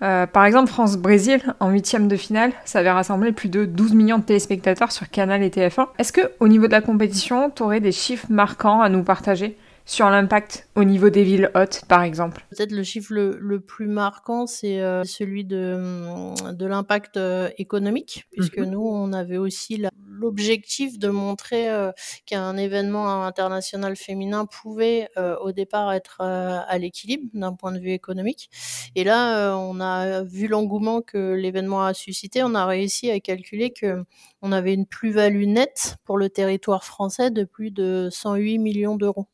Euh, 0.04 0.26
par 0.26 0.44
exemple, 0.44 0.70
France-Brésil, 0.70 1.54
en 1.60 1.70
huitième 1.70 2.08
de 2.08 2.16
finale, 2.16 2.52
ça 2.64 2.80
avait 2.80 2.90
rassemblé 2.90 3.32
plus 3.32 3.48
de 3.48 3.64
12 3.64 3.94
millions 3.94 4.18
de 4.18 4.24
téléspectateurs 4.24 4.92
sur 4.92 5.08
Canal 5.08 5.42
et 5.42 5.48
TF1. 5.48 5.88
Est-ce 5.98 6.12
que, 6.12 6.20
au 6.40 6.48
niveau 6.48 6.66
de 6.66 6.72
la 6.72 6.82
compétition, 6.82 7.50
tu 7.50 7.62
aurais 7.62 7.80
des 7.80 7.92
chiffres 7.92 8.26
marquants 8.28 8.82
à 8.82 8.90
nous 8.90 9.02
partager 9.02 9.56
sur 9.86 10.08
l'impact 10.08 10.68
au 10.76 10.84
niveau 10.84 11.08
des 11.08 11.24
villes 11.24 11.50
hautes, 11.54 11.82
par 11.88 12.02
exemple? 12.02 12.44
Peut-être 12.50 12.72
le 12.72 12.82
chiffre 12.82 13.14
le, 13.14 13.60
plus 13.60 13.86
marquant, 13.86 14.46
c'est 14.46 14.80
euh, 14.80 15.04
celui 15.04 15.44
de, 15.44 16.52
de 16.52 16.66
l'impact 16.66 17.16
euh, 17.16 17.48
économique, 17.56 18.26
puisque 18.32 18.58
mhm. 18.58 18.70
nous, 18.70 18.86
on 18.86 19.12
avait 19.14 19.38
aussi 19.38 19.82
l'objectif 20.14 20.98
de 20.98 21.08
montrer 21.08 21.70
euh, 21.70 21.92
qu'un 22.26 22.56
événement 22.56 23.24
international 23.24 23.96
féminin 23.96 24.46
pouvait 24.46 25.08
au 25.40 25.52
départ 25.52 25.92
être 25.92 26.20
à 26.20 26.78
l'équilibre 26.78 27.24
d'un 27.34 27.52
point 27.54 27.72
de 27.72 27.78
vue 27.78 27.92
économique. 27.92 28.50
Et 28.94 29.04
là, 29.04 29.56
on 29.56 29.80
a 29.80 30.22
vu 30.22 30.48
l'engouement 30.48 31.02
que 31.02 31.34
l'événement 31.34 31.84
a 31.84 31.94
suscité, 31.94 32.42
on 32.42 32.54
a 32.54 32.66
réussi 32.66 33.10
à 33.10 33.20
calculer 33.20 33.70
que 33.72 34.04
on 34.44 34.52
avait 34.52 34.74
une 34.74 34.84
plus-value 34.84 35.46
nette 35.46 35.96
pour 36.04 36.18
le 36.18 36.28
territoire 36.28 36.84
français 36.84 37.30
de 37.30 37.44
plus 37.44 37.70
de 37.70 38.08
108 38.12 38.58
millions 38.58 38.94
d'euros. 38.94 39.26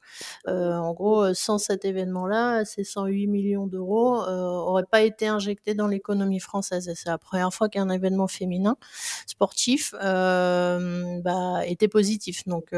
Euh, 0.47 0.77
en 0.77 0.93
gros, 0.93 1.25
euh, 1.25 1.35
sans 1.35 1.59
cet 1.59 1.85
événement-là, 1.85 2.65
ces 2.65 2.85
108 2.85 3.27
millions 3.27 3.67
d'euros 3.67 4.19
n'auraient 4.25 4.85
euh, 4.85 4.87
pas 4.89 5.03
été 5.03 5.27
injectés 5.27 5.75
dans 5.75 5.89
l'économie 5.89 6.39
française. 6.39 6.89
Et 6.89 6.95
c'est 6.95 7.09
la 7.09 7.19
première 7.19 7.53
fois 7.53 7.69
qu'un 7.69 7.89
événement 7.91 8.29
féminin 8.29 8.77
sportif 9.27 9.95
bah, 10.01 11.67
était 11.67 11.89
positif. 11.89 12.47
Donc 12.47 12.73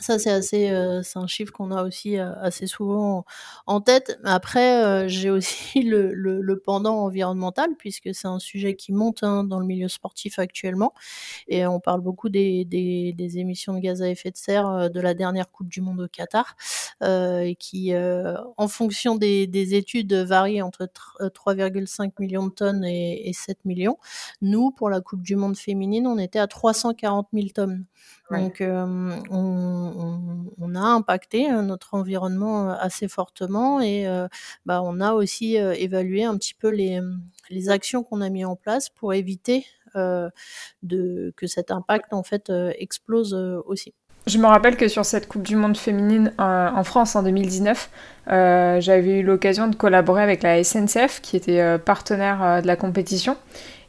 ça, 0.00 0.18
c'est 0.18 0.30
assez, 0.30 0.70
euh, 0.70 1.02
c'est 1.02 1.18
un 1.18 1.26
chiffre 1.26 1.52
qu'on 1.52 1.70
a 1.70 1.82
aussi 1.82 2.18
euh, 2.18 2.32
assez 2.40 2.66
souvent 2.66 3.24
en 3.66 3.80
tête. 3.80 4.18
Après, 4.24 4.84
euh, 4.84 5.08
j'ai 5.08 5.30
aussi 5.30 5.82
le, 5.82 6.12
le, 6.14 6.40
le, 6.40 6.58
pendant 6.58 6.96
environnemental, 7.00 7.70
puisque 7.78 8.14
c'est 8.14 8.28
un 8.28 8.38
sujet 8.38 8.74
qui 8.76 8.92
monte 8.92 9.22
hein, 9.22 9.44
dans 9.44 9.58
le 9.58 9.66
milieu 9.66 9.88
sportif 9.88 10.38
actuellement. 10.38 10.94
Et 11.48 11.66
on 11.66 11.80
parle 11.80 12.00
beaucoup 12.00 12.28
des, 12.28 12.64
des, 12.64 13.12
des, 13.12 13.38
émissions 13.38 13.74
de 13.74 13.80
gaz 13.80 14.02
à 14.02 14.08
effet 14.08 14.30
de 14.30 14.36
serre 14.36 14.90
de 14.90 15.00
la 15.00 15.14
dernière 15.14 15.50
Coupe 15.50 15.68
du 15.68 15.80
Monde 15.80 16.00
au 16.00 16.08
Qatar, 16.08 16.56
et 17.02 17.56
qui, 17.58 17.92
en 17.94 18.68
fonction 18.68 19.16
des, 19.16 19.46
des 19.46 19.74
études, 19.74 20.12
varient 20.12 20.62
entre 20.62 20.86
3,5 21.20 22.12
millions 22.18 22.46
de 22.46 22.52
tonnes 22.52 22.84
et, 22.84 23.28
et 23.28 23.32
7 23.32 23.64
millions. 23.64 23.98
Nous, 24.42 24.70
pour 24.70 24.90
la 24.90 25.00
Coupe 25.00 25.22
du 25.22 25.36
Monde 25.36 25.56
féminine, 25.56 26.06
on 26.06 26.18
était 26.18 26.38
à 26.38 26.46
340 26.46 27.28
000 27.32 27.48
tonnes. 27.54 27.84
Donc, 28.30 28.58
on, 28.60 29.22
on, 30.58 30.74
a 30.74 30.80
impacté 30.80 31.50
notre 31.50 31.94
environnement 31.94 32.70
assez 32.70 33.08
fortement 33.08 33.80
et 33.80 34.06
bah, 34.66 34.82
on 34.82 35.00
a 35.00 35.14
aussi 35.14 35.56
évalué 35.56 36.24
un 36.24 36.36
petit 36.36 36.54
peu 36.54 36.68
les, 36.68 37.00
les 37.48 37.70
actions 37.70 38.02
qu'on 38.02 38.20
a 38.20 38.28
mis 38.28 38.44
en 38.44 38.54
place 38.54 38.90
pour 38.90 39.14
éviter 39.14 39.64
de, 39.94 41.32
que 41.36 41.46
cet 41.46 41.70
impact 41.70 42.12
en 42.12 42.22
fait 42.22 42.52
explose 42.78 43.34
aussi. 43.66 43.94
Je 44.26 44.36
me 44.36 44.46
rappelle 44.46 44.76
que 44.76 44.88
sur 44.88 45.06
cette 45.06 45.26
Coupe 45.26 45.44
du 45.44 45.56
Monde 45.56 45.76
féminine 45.76 46.34
en 46.38 46.84
France 46.84 47.16
en 47.16 47.22
2019, 47.22 47.88
j'avais 48.26 49.20
eu 49.20 49.22
l'occasion 49.22 49.68
de 49.68 49.74
collaborer 49.74 50.22
avec 50.22 50.42
la 50.42 50.62
SNCF, 50.62 51.22
qui 51.22 51.36
était 51.36 51.78
partenaire 51.78 52.60
de 52.60 52.66
la 52.66 52.76
compétition. 52.76 53.38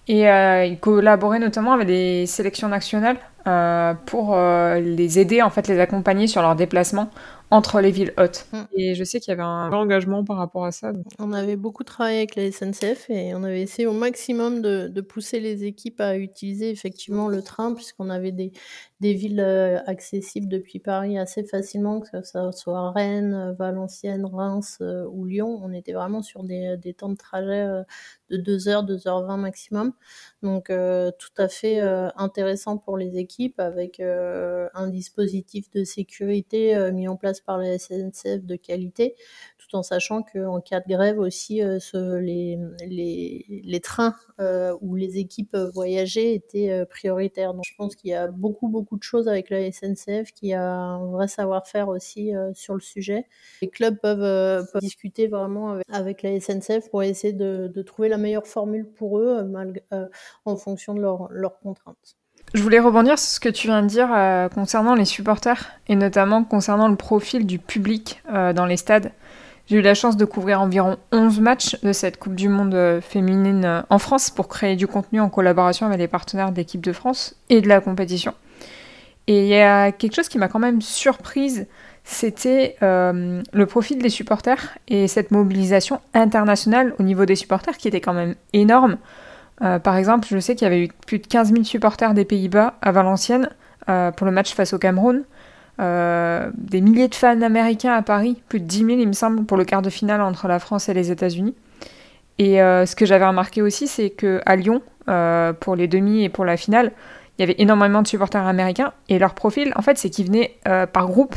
Et 0.09 0.23
ils 0.23 0.79
collaboraient 0.79 1.39
notamment 1.39 1.73
avec 1.73 1.87
les 1.87 2.25
sélections 2.25 2.67
nationales 2.67 3.17
euh, 3.47 3.93
pour 4.05 4.35
euh, 4.35 4.79
les 4.79 5.17
aider, 5.17 5.41
en 5.41 5.49
fait, 5.49 5.67
les 5.67 5.79
accompagner 5.79 6.27
sur 6.27 6.41
leurs 6.41 6.55
déplacements 6.55 7.09
entre 7.51 7.79
les 7.79 7.89
villes 7.89 8.13
hautes. 8.17 8.45
Mm. 8.51 8.61
Et 8.75 8.95
je 8.95 9.03
sais 9.03 9.19
qu'il 9.19 9.31
y 9.31 9.33
avait 9.33 9.43
un 9.43 9.71
engagement 9.71 10.23
par 10.23 10.37
rapport 10.37 10.65
à 10.65 10.71
ça. 10.71 10.91
On 11.19 11.31
avait 11.31 11.55
beaucoup 11.55 11.83
travaillé 11.83 12.17
avec 12.17 12.35
la 12.35 12.51
SNCF 12.51 13.09
et 13.09 13.33
on 13.33 13.43
avait 13.43 13.61
essayé 13.61 13.87
au 13.87 13.93
maximum 13.93 14.61
de, 14.61 14.87
de 14.87 15.01
pousser 15.01 15.39
les 15.39 15.63
équipes 15.63 16.01
à 16.01 16.17
utiliser 16.17 16.69
effectivement 16.69 17.27
le 17.27 17.41
train 17.41 17.73
puisqu'on 17.73 18.09
avait 18.09 18.33
des, 18.33 18.51
des 18.99 19.13
villes 19.13 19.39
euh, 19.39 19.79
accessibles 19.85 20.49
depuis 20.49 20.79
Paris 20.79 21.17
assez 21.17 21.45
facilement, 21.45 22.01
que 22.01 22.21
ce 22.21 22.51
soit 22.51 22.91
Rennes, 22.91 23.55
Valenciennes, 23.57 24.25
Reims 24.25 24.79
euh, 24.81 25.05
ou 25.09 25.25
Lyon. 25.25 25.57
On 25.63 25.71
était 25.71 25.93
vraiment 25.93 26.21
sur 26.21 26.43
des, 26.43 26.75
des 26.77 26.93
temps 26.93 27.07
de 27.07 27.15
trajet 27.15 27.61
euh, 27.61 27.83
de 28.29 28.35
2 28.35 28.67
heures, 28.67 28.83
2 28.83 28.97
h 28.97 29.25
20 29.25 29.37
maximum. 29.37 29.93
Donc 30.43 30.67
tout 30.67 31.41
à 31.41 31.47
fait 31.47 31.79
intéressant 32.15 32.77
pour 32.77 32.97
les 32.97 33.17
équipes 33.17 33.59
avec 33.59 33.99
un 33.99 34.87
dispositif 34.87 35.69
de 35.71 35.83
sécurité 35.83 36.91
mis 36.91 37.07
en 37.07 37.15
place 37.17 37.41
par 37.41 37.57
la 37.57 37.77
SNCF 37.77 38.45
de 38.45 38.55
qualité, 38.55 39.15
tout 39.57 39.75
en 39.75 39.83
sachant 39.83 40.21
qu'en 40.21 40.61
cas 40.61 40.79
de 40.79 40.87
grève 40.87 41.19
aussi, 41.19 41.61
les, 41.93 42.59
les, 42.87 43.61
les, 43.65 43.79
trains 43.79 44.15
où 44.79 44.95
les 44.95 45.17
équipes 45.17 45.57
voyageaient 45.73 46.35
étaient 46.35 46.85
prioritaires. 46.85 47.53
Donc 47.53 47.65
je 47.65 47.75
pense 47.75 47.95
qu'il 47.95 48.11
y 48.11 48.13
a 48.13 48.27
beaucoup, 48.27 48.67
beaucoup 48.69 48.88
de 48.97 49.03
choses 49.03 49.27
avec 49.27 49.49
la 49.49 49.71
SNCF 49.71 50.31
qui 50.33 50.53
a 50.53 50.63
un 50.63 51.05
vrai 51.11 51.27
savoir-faire 51.27 51.89
aussi 51.89 52.31
sur 52.53 52.73
le 52.73 52.79
sujet. 52.79 53.25
Les 53.61 53.69
clubs 53.69 53.97
peuvent, 53.99 54.65
peuvent 54.71 54.81
discuter 54.81 55.27
vraiment 55.27 55.77
avec, 55.91 56.23
la 56.23 56.39
SNCF 56.39 56.89
pour 56.89 57.03
essayer 57.03 57.33
de, 57.33 57.81
trouver 57.81 58.09
la 58.09 58.17
meilleure 58.17 58.47
formule 58.47 58.85
pour 58.85 59.19
eux 59.19 59.37
euh, 59.93 60.05
en 60.45 60.55
fonction 60.55 60.93
de 60.93 61.01
leurs 61.01 61.59
contraintes. 61.59 62.17
Je 62.53 62.63
voulais 62.63 62.79
rebondir 62.79 63.19
sur 63.19 63.29
ce 63.29 63.39
que 63.39 63.49
tu 63.49 63.67
viens 63.67 63.81
de 63.83 63.87
dire 63.87 64.09
euh, 64.11 64.49
concernant 64.49 64.95
les 64.95 65.05
supporters 65.05 65.71
et 65.87 65.95
notamment 65.95 66.43
concernant 66.43 66.87
le 66.87 66.95
profil 66.95 67.45
du 67.45 67.59
public 67.59 68.21
euh, 68.33 68.53
dans 68.53 68.65
les 68.65 68.77
stades. 68.77 69.11
J'ai 69.67 69.77
eu 69.77 69.81
la 69.81 69.93
chance 69.93 70.17
de 70.17 70.25
couvrir 70.25 70.61
environ 70.61 70.97
11 71.11 71.39
matchs 71.41 71.79
de 71.83 71.93
cette 71.93 72.17
Coupe 72.17 72.33
du 72.33 72.49
Monde 72.49 72.99
féminine 73.01 73.83
en 73.87 73.99
France 73.99 74.31
pour 74.31 74.47
créer 74.47 74.75
du 74.75 74.87
contenu 74.87 75.21
en 75.21 75.29
collaboration 75.29 75.85
avec 75.85 75.99
les 75.99 76.07
partenaires 76.07 76.51
de 76.51 76.63
de 76.79 76.91
France 76.91 77.35
et 77.49 77.61
de 77.61 77.67
la 77.67 77.79
compétition. 77.79 78.33
Et 79.29 79.43
il 79.43 79.47
y 79.47 79.55
a 79.55 79.91
quelque 79.91 80.15
chose 80.15 80.27
qui 80.27 80.37
m'a 80.39 80.49
quand 80.49 80.59
même 80.59 80.81
surprise 80.81 81.67
c'était 82.09 82.75
euh, 82.81 83.43
le 83.53 83.65
profil 83.67 83.99
des 83.99 84.09
supporters 84.09 84.79
et 84.87 85.07
cette 85.07 85.29
mobilisation 85.29 86.01
internationale 86.15 86.95
au 86.97 87.03
niveau 87.03 87.25
des 87.25 87.35
supporters 87.35 87.77
qui 87.77 87.87
était 87.87 88.01
quand 88.01 88.13
même 88.13 88.33
énorme. 88.51 88.97
Euh, 89.61 89.77
par 89.77 89.95
exemple, 89.95 90.27
je 90.27 90.39
sais 90.39 90.55
qu'il 90.55 90.65
y 90.65 90.71
avait 90.71 90.85
eu 90.85 90.89
plus 91.05 91.19
de 91.19 91.27
15 91.27 91.51
000 91.51 91.63
supporters 91.65 92.15
des 92.15 92.25
Pays-Bas 92.25 92.73
à 92.81 92.91
Valenciennes 92.91 93.49
euh, 93.89 94.09
pour 94.09 94.25
le 94.25 94.31
match 94.31 94.55
face 94.55 94.73
au 94.73 94.79
Cameroun. 94.79 95.23
des 95.77 96.81
milliers 96.81 97.09
de 97.09 97.15
fans 97.15 97.41
américains 97.41 97.93
à 97.93 98.01
Paris, 98.01 98.41
plus 98.49 98.59
de 98.59 98.65
10 98.65 98.77
000 98.85 98.89
il 99.01 99.07
me 99.07 99.13
semble, 99.13 99.45
pour 99.45 99.57
le 99.57 99.63
quart 99.63 99.83
de 99.83 99.91
finale 99.91 100.21
entre 100.21 100.47
la 100.47 100.57
France 100.57 100.89
et 100.89 100.95
les 100.95 101.11
États-Unis. 101.11 101.53
Et 102.39 102.55
ce 102.55 102.95
que 102.95 103.05
j'avais 103.05 103.27
remarqué 103.27 103.61
aussi, 103.61 103.87
c'est 103.87 104.09
qu'à 104.09 104.55
Lyon, 104.55 104.81
pour 105.59 105.75
les 105.75 105.87
demi 105.87 106.23
et 106.23 106.29
pour 106.29 106.43
la 106.43 106.57
finale, 106.57 106.91
il 107.39 107.41
y 107.41 107.43
avait 107.43 107.55
énormément 107.57 108.01
de 108.01 108.07
supporters 108.07 108.45
américains 108.45 108.93
et 109.07 109.17
leur 109.17 109.33
profil, 109.33 109.73
en 109.75 109.81
fait, 109.81 109.97
c'est 109.97 110.09
qu'ils 110.09 110.27
venaient 110.27 110.57
par 110.63 111.07
groupe 111.07 111.35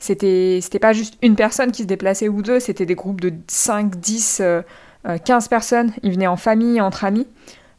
c'était 0.00 0.60
c'était 0.62 0.78
pas 0.78 0.92
juste 0.92 1.14
une 1.22 1.34
personne 1.34 1.72
qui 1.72 1.82
se 1.82 1.88
déplaçait 1.88 2.28
ou 2.28 2.40
deux, 2.40 2.60
c'était 2.60 2.86
des 2.86 2.94
groupes 2.94 3.20
de 3.20 3.32
5, 3.48 3.96
10, 3.96 4.42
15 5.24 5.48
personnes. 5.48 5.92
Ils 6.04 6.12
venaient 6.12 6.28
en 6.28 6.36
famille, 6.36 6.80
entre 6.80 7.04
amis. 7.04 7.26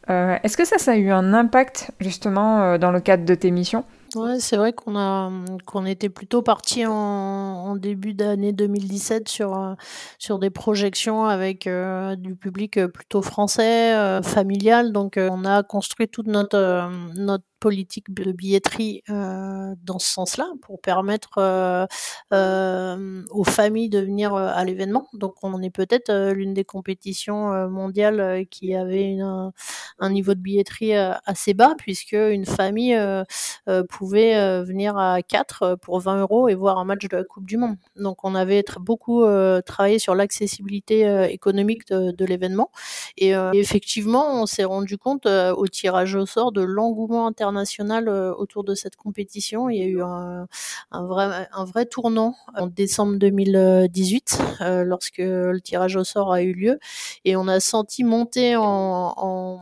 Euh, 0.10 0.38
est-ce 0.44 0.58
que 0.58 0.66
ça, 0.66 0.78
ça 0.80 0.94
a 0.94 0.96
eu 0.96 1.12
un 1.12 1.34
impact 1.34 1.92
justement 2.00 2.62
euh, 2.62 2.78
dans 2.78 2.92
le 2.92 3.00
cadre 3.00 3.26
de 3.26 3.36
tes 3.36 3.52
missions? 3.52 3.86
Ouais, 4.16 4.40
c'est 4.40 4.58
vrai 4.58 4.74
qu'on 4.74 4.98
a 4.98 5.30
était 5.86 6.10
plutôt 6.10 6.42
parti 6.42 6.84
en, 6.88 7.76
début 7.76 8.16
d'année 8.16 8.54
2017 8.54 9.30
sur 9.30 9.56
euh, 9.56 9.76
sur 10.18 10.40
des 10.40 10.50
projections 10.50 11.26
avec 11.26 11.70
du 12.18 12.36
public 12.36 12.84
plutôt 12.88 13.22
français, 13.22 14.22
familial. 14.24 14.92
Donc 14.92 15.14
on 15.18 15.46
a 15.46 15.62
construit 15.62 16.08
toute 16.08 16.26
notre 16.26 16.90
notre 17.16 17.44
politique 17.60 18.14
de 18.14 18.32
billetterie 18.32 19.04
euh, 19.10 19.76
dans 19.84 20.00
ce 20.00 20.12
sens-là 20.12 20.48
pour 20.62 20.80
permettre 20.82 21.38
euh, 21.38 21.86
euh, 22.34 23.24
aux 23.32 23.44
familles 23.44 23.90
de 23.90 24.00
venir 24.00 24.34
à 24.34 24.64
l'événement. 24.64 25.08
Donc 25.14 25.36
on 25.44 25.62
est 25.62 25.70
peut-être 25.70 26.32
l'une 26.32 26.54
des 26.54 26.64
compétitions 26.64 27.70
mondiales 27.70 28.46
qui 28.50 28.76
avait 28.76 29.18
un 30.00 30.10
niveau 30.10 30.34
de 30.34 30.40
billetterie 30.40 30.96
assez 30.96 31.54
bas 31.54 31.74
puisque 31.78 32.14
une 32.14 32.46
famille 32.46 32.98
pouvait 33.90 34.64
venir 34.64 34.98
à 34.98 35.22
4 35.22 35.76
pour 35.82 36.00
20 36.00 36.22
euros 36.22 36.48
et 36.48 36.56
voir 36.56 36.78
un 36.78 36.86
match 36.86 37.08
de 37.08 37.18
la 37.18 37.24
Coupe 37.24 37.46
du 37.46 37.58
Monde. 37.58 37.76
Donc 37.96 38.24
on 38.24 38.36
avait 38.36 38.64
beaucoup 38.80 39.24
travaillé 39.66 40.00
sur 40.00 40.16
l'accessibilité 40.16 41.28
économique 41.32 41.88
de, 41.88 42.12
de 42.12 42.26
l'événement 42.26 42.72
et 43.18 43.34
effectivement 43.54 44.42
on 44.42 44.46
s'est 44.46 44.64
rendu 44.64 44.98
compte 44.98 45.26
au 45.26 45.68
tirage 45.68 46.16
au 46.16 46.26
sort 46.26 46.52
de 46.52 46.62
l'engouement 46.62 47.28
international 47.28 47.49
international 47.50 48.08
euh, 48.08 48.34
autour 48.34 48.64
de 48.64 48.76
cette 48.76 48.96
compétition. 48.96 49.70
Il 49.70 49.78
y 49.78 49.84
a 49.84 49.88
eu 49.88 50.02
un, 50.02 50.48
vrai, 50.92 51.86
tournant 51.86 52.36
en 52.56 52.68
décembre 52.68 53.18
2018 53.18 54.42
euh, 54.62 54.84
lorsque 54.84 55.18
le 55.18 55.60
tirage 55.62 55.96
au 55.96 56.04
sort 56.04 56.32
a 56.32 56.42
eu 56.42 56.54
lieu 56.54 56.80
et 57.26 57.36
on 57.36 57.48
a 57.48 57.60
senti 57.60 58.04
monter 58.04 58.56
en, 58.56 59.60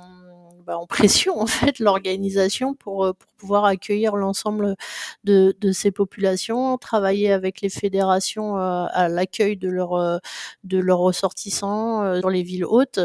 bah, 0.65 0.77
pression 0.89 1.39
en 1.41 1.47
fait 1.47 1.79
l'organisation 1.79 2.71
euh, 2.71 2.75
pour 2.77 3.15
pouvoir 3.37 3.65
accueillir 3.65 4.15
l'ensemble 4.15 4.75
de, 5.23 5.55
de, 5.59 5.71
ces 5.71 5.91
populations, 5.91 6.77
travailler 6.77 7.31
avec 7.31 7.61
les 7.61 7.69
fédérations 7.69 8.57
euh, 8.57 8.85
à 8.91 9.09
l'accueil 9.09 9.57
de 9.57 9.69
leurs 9.69 9.93
euh, 9.93 10.17
de 10.63 10.77
leurs 10.77 10.99
ressortissants 10.99 12.03
euh, 12.03 12.21
dans 12.21 12.29
les 12.29 12.43
villes 12.43 12.65
hautes, 12.65 12.99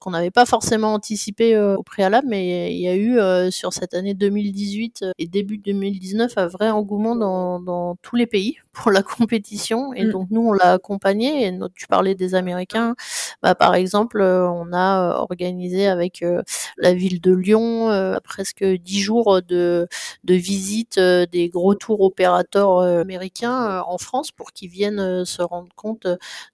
qu'on 0.00 0.10
n'avait 0.10 0.30
pas 0.30 0.46
forcément 0.46 0.94
anticipé 0.94 1.58
au 1.58 1.82
préalable, 1.82 2.28
mais 2.28 2.74
il 2.74 2.80
y 2.80 2.88
a 2.88 2.96
eu 2.96 3.18
sur 3.50 3.72
cette 3.72 3.94
année 3.94 4.14
2018 4.14 5.06
et 5.18 5.26
début 5.26 5.58
2019 5.58 6.32
un 6.36 6.46
vrai 6.46 6.70
engouement 6.70 7.16
dans, 7.16 7.60
dans 7.60 7.96
tous 8.02 8.16
les 8.16 8.26
pays 8.26 8.56
pour 8.72 8.90
la 8.90 9.02
compétition. 9.02 9.92
Et 9.94 10.04
mm. 10.04 10.10
donc 10.10 10.28
nous 10.30 10.42
on 10.42 10.52
l'a 10.52 10.72
accompagné. 10.72 11.46
Et 11.46 11.58
tu 11.74 11.86
parlais 11.86 12.14
des 12.14 12.34
Américains. 12.34 12.94
Bah, 13.42 13.54
par 13.54 13.74
exemple 13.74 14.20
on 14.20 14.72
a 14.72 15.16
organisé 15.18 15.86
avec 15.86 16.24
la 16.76 16.94
ville 16.94 17.20
de 17.20 17.32
Lyon 17.32 18.18
presque 18.22 18.64
dix 18.64 19.00
jours 19.00 19.42
de 19.42 19.77
de, 20.24 20.34
visite 20.34 20.98
euh, 20.98 21.26
des 21.26 21.48
gros 21.48 21.74
tours 21.74 22.00
opérateurs 22.00 22.78
euh, 22.78 23.00
américains 23.00 23.78
euh, 23.78 23.82
en 23.86 23.98
France 23.98 24.30
pour 24.30 24.52
qu'ils 24.52 24.70
viennent 24.70 25.24
se 25.24 25.42
rendre 25.42 25.68
compte 25.76 26.06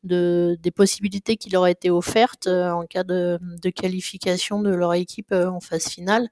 de, 0.02 0.58
des 0.62 0.70
possibilités 0.70 1.36
qui 1.36 1.50
leur 1.50 1.66
été 1.66 1.90
offertes 1.90 2.46
en 2.46 2.84
cas 2.86 3.04
de, 3.04 3.38
de 3.62 3.70
qualification 3.70 4.60
de 4.60 4.70
leur 4.70 4.94
équipe 4.94 5.32
en 5.32 5.60
phase 5.60 5.88
finale 5.88 6.28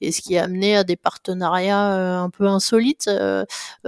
et 0.00 0.12
ce 0.12 0.20
qui 0.20 0.36
a 0.36 0.44
amené 0.44 0.76
à 0.76 0.84
des 0.84 0.96
partenariats 0.96 2.20
un 2.20 2.30
peu 2.30 2.46
insolites 2.46 3.10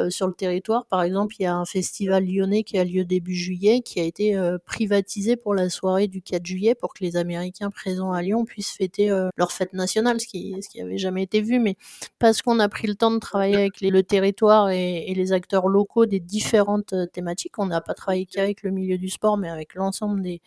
sur 0.08 0.26
le 0.26 0.32
territoire. 0.32 0.86
Par 0.86 1.02
exemple, 1.02 1.34
il 1.38 1.44
y 1.44 1.46
a 1.46 1.54
un 1.54 1.64
festival 1.64 2.26
lyonnais 2.26 2.62
qui 2.62 2.78
a 2.78 2.84
lieu 2.84 3.04
début 3.04 3.34
juillet 3.34 3.80
qui 3.80 4.00
a 4.00 4.04
été 4.04 4.38
privatisé 4.64 5.36
pour 5.36 5.54
la 5.54 5.68
soirée 5.70 6.08
du 6.08 6.22
4 6.22 6.44
juillet 6.44 6.74
pour 6.74 6.94
que 6.94 7.04
les 7.04 7.16
Américains 7.16 7.70
présents 7.70 8.12
à 8.12 8.22
Lyon 8.22 8.44
puissent 8.44 8.72
fêter 8.72 9.08
leur 9.36 9.52
fête 9.52 9.72
nationale, 9.72 10.20
ce 10.20 10.26
qui 10.26 10.54
ce 10.60 10.68
qui 10.68 10.98
jamais 10.98 11.22
été 11.22 11.40
vu, 11.40 11.58
mais 11.58 11.76
parce 12.18 12.42
qu'on 12.44 12.60
a 12.60 12.68
pris 12.68 12.86
le 12.86 12.94
temps 12.94 13.10
de 13.10 13.18
travailler 13.18 13.56
avec 13.56 13.80
le 13.80 14.02
territoire 14.02 14.70
et, 14.70 15.12
les 15.14 15.32
acteurs 15.32 15.68
locaux 15.68 16.06
des 16.06 16.20
différentes 16.20 16.92
euh, 16.92 17.06
thématiques. 17.06 17.58
On 17.58 17.66
n'a 17.66 17.80
pas 17.80 17.94
travaillé 17.94 18.26
qu'avec 18.26 18.62
le 18.62 18.70
milieu 18.70 18.98
du 18.98 19.08
sport, 19.08 19.36
mais 19.36 19.48
avec 19.48 19.74
l'ensemble 19.74 20.22
des, 20.22 20.42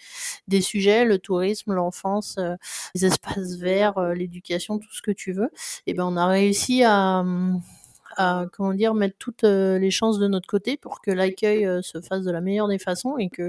des 0.47 0.61
sujets, 0.61 1.05
le 1.05 1.19
tourisme, 1.19 1.73
l'enfance, 1.73 2.35
euh, 2.37 2.55
les 2.95 3.05
espaces 3.05 3.55
verts, 3.55 3.97
euh, 3.97 4.13
l'éducation, 4.13 4.77
tout 4.79 4.93
ce 4.93 5.01
que 5.01 5.11
tu 5.11 5.31
veux. 5.33 5.49
Et 5.87 5.93
ben, 5.93 6.05
on 6.05 6.17
a 6.17 6.27
réussi 6.27 6.83
à, 6.83 7.19
hum, 7.19 7.61
à 8.17 8.45
comment 8.51 8.73
dire 8.73 8.93
mettre 8.95 9.15
toutes 9.19 9.43
euh, 9.43 9.77
les 9.77 9.91
chances 9.91 10.17
de 10.17 10.27
notre 10.27 10.47
côté 10.47 10.75
pour 10.75 11.01
que 11.01 11.11
l'accueil 11.11 11.65
euh, 11.65 11.81
se 11.81 12.01
fasse 12.01 12.23
de 12.23 12.31
la 12.31 12.41
meilleure 12.41 12.67
des 12.67 12.79
façons 12.79 13.17
et 13.17 13.29
que 13.29 13.43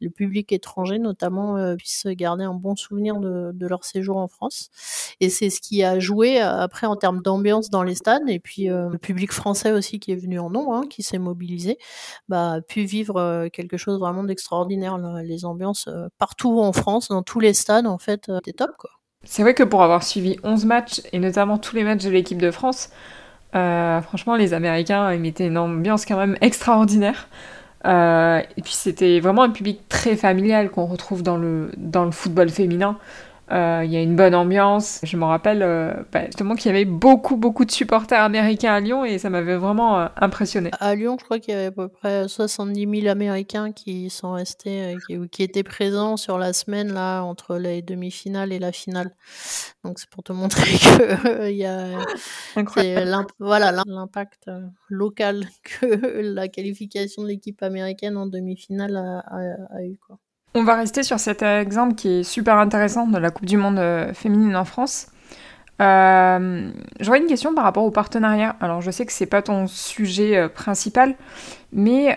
le 0.00 0.10
public 0.10 0.50
étranger 0.52 0.98
notamment 0.98 1.56
euh, 1.56 1.76
puisse 1.76 2.06
garder 2.06 2.44
un 2.44 2.54
bon 2.54 2.74
souvenir 2.74 3.20
de, 3.20 3.66
leur 3.68 3.84
séjour 3.84 4.16
en 4.16 4.28
France. 4.28 4.70
Et 5.20 5.28
c'est 5.28 5.50
ce 5.50 5.60
qui 5.60 5.84
a 5.84 5.98
joué 5.98 6.40
après 6.40 6.86
en 6.86 6.96
termes 6.96 7.20
d'ambiance 7.20 7.68
dans 7.68 7.82
les 7.82 7.94
stades 7.94 8.28
et 8.28 8.38
puis 8.38 8.68
le 8.68 8.96
public 8.96 9.30
français 9.30 9.72
aussi 9.72 10.00
qui 10.00 10.12
est 10.12 10.16
venu 10.16 10.38
en 10.38 10.48
nombre, 10.48 10.72
hein, 10.72 10.84
qui 10.88 11.02
s'est 11.02 11.18
mobilisé, 11.18 11.76
bah, 12.30 12.52
a 12.52 12.60
pu 12.62 12.84
vivre 12.84 13.48
quelque 13.52 13.76
chose 13.76 13.98
vraiment 13.98 14.24
d'extraordinaire. 14.24 14.96
Les 15.22 15.44
ambiances 15.44 15.88
partout 16.16 16.60
en 16.60 16.72
France, 16.72 17.08
dans 17.08 17.22
tous 17.22 17.40
les 17.40 17.52
stades 17.52 17.86
en 17.86 17.98
fait, 17.98 18.30
étaient 18.30 18.54
top 18.54 18.70
quoi. 18.78 18.90
C'est 19.24 19.42
vrai 19.42 19.54
que 19.54 19.64
pour 19.64 19.82
avoir 19.82 20.04
suivi 20.04 20.36
11 20.44 20.64
matchs 20.64 21.02
et 21.12 21.18
notamment 21.18 21.58
tous 21.58 21.76
les 21.76 21.84
matchs 21.84 22.04
de 22.04 22.10
l'équipe 22.10 22.40
de 22.40 22.50
France, 22.50 22.90
euh, 23.54 24.00
franchement, 24.02 24.36
les 24.36 24.52
Américains 24.54 25.12
ils 25.12 25.20
mettaient 25.20 25.46
une 25.46 25.58
ambiance 25.58 26.04
quand 26.04 26.18
même 26.18 26.36
extraordinaire. 26.40 27.28
Euh, 27.86 28.40
et 28.56 28.62
puis 28.62 28.72
c'était 28.72 29.20
vraiment 29.20 29.44
un 29.44 29.50
public 29.50 29.88
très 29.88 30.16
familial 30.16 30.70
qu'on 30.70 30.86
retrouve 30.86 31.22
dans 31.22 31.36
le, 31.36 31.70
dans 31.76 32.04
le 32.04 32.10
football 32.10 32.48
féminin. 32.50 32.98
Euh, 33.50 33.82
il 33.84 33.90
y 33.90 33.96
a 33.96 34.02
une 34.02 34.16
bonne 34.16 34.34
ambiance. 34.34 35.00
Je 35.02 35.16
me 35.16 35.24
rappelle 35.24 35.62
euh, 35.62 35.94
bah, 36.12 36.26
justement 36.26 36.54
qu'il 36.54 36.66
y 36.66 36.74
avait 36.74 36.84
beaucoup, 36.84 37.36
beaucoup 37.36 37.64
de 37.64 37.70
supporters 37.70 38.20
américains 38.20 38.74
à 38.74 38.80
Lyon 38.80 39.04
et 39.04 39.18
ça 39.18 39.30
m'avait 39.30 39.56
vraiment 39.56 39.98
euh, 39.98 40.06
impressionné. 40.16 40.70
À 40.80 40.94
Lyon, 40.94 41.16
je 41.18 41.24
crois 41.24 41.38
qu'il 41.38 41.54
y 41.54 41.56
avait 41.56 41.66
à 41.66 41.72
peu 41.72 41.88
près 41.88 42.28
70 42.28 43.00
000 43.00 43.10
Américains 43.10 43.72
qui 43.72 44.10
sont 44.10 44.32
restés, 44.32 44.96
qui, 45.06 45.16
qui, 45.30 45.42
étaient 45.42 45.62
présents 45.62 46.16
sur 46.16 46.36
la 46.36 46.52
semaine 46.52 46.92
là 46.92 47.22
entre 47.22 47.56
les 47.56 47.80
demi-finales 47.80 48.52
et 48.52 48.58
la 48.58 48.72
finale. 48.72 49.14
Donc 49.82 49.98
c'est 49.98 50.10
pour 50.10 50.22
te 50.22 50.32
montrer 50.32 50.70
que 50.78 51.50
il 51.50 51.56
y 51.56 51.64
a 51.64 51.88
voilà 53.38 53.72
l'impact 53.86 54.50
local 54.88 55.46
que 55.80 56.20
la 56.22 56.48
qualification 56.48 57.22
de 57.22 57.28
l'équipe 57.28 57.62
américaine 57.62 58.16
en 58.16 58.26
demi-finale 58.26 58.96
a, 58.96 59.20
a, 59.20 59.76
a 59.76 59.84
eu 59.84 59.96
quoi. 59.96 60.18
On 60.54 60.64
va 60.64 60.76
rester 60.76 61.02
sur 61.02 61.20
cet 61.20 61.42
exemple 61.42 61.94
qui 61.94 62.20
est 62.20 62.22
super 62.22 62.56
intéressant 62.56 63.06
de 63.06 63.18
la 63.18 63.30
Coupe 63.30 63.44
du 63.44 63.58
Monde 63.58 63.78
euh, 63.78 64.14
féminine 64.14 64.56
en 64.56 64.64
France. 64.64 65.08
Euh, 65.80 66.70
J'aurais 67.00 67.18
une 67.18 67.26
question 67.26 67.54
par 67.54 67.64
rapport 67.64 67.84
au 67.84 67.90
partenariat. 67.90 68.56
Alors, 68.60 68.80
je 68.80 68.90
sais 68.90 69.04
que 69.04 69.12
c'est 69.12 69.26
pas 69.26 69.42
ton 69.42 69.66
sujet 69.66 70.36
euh, 70.36 70.48
principal, 70.48 71.16
mais 71.72 72.16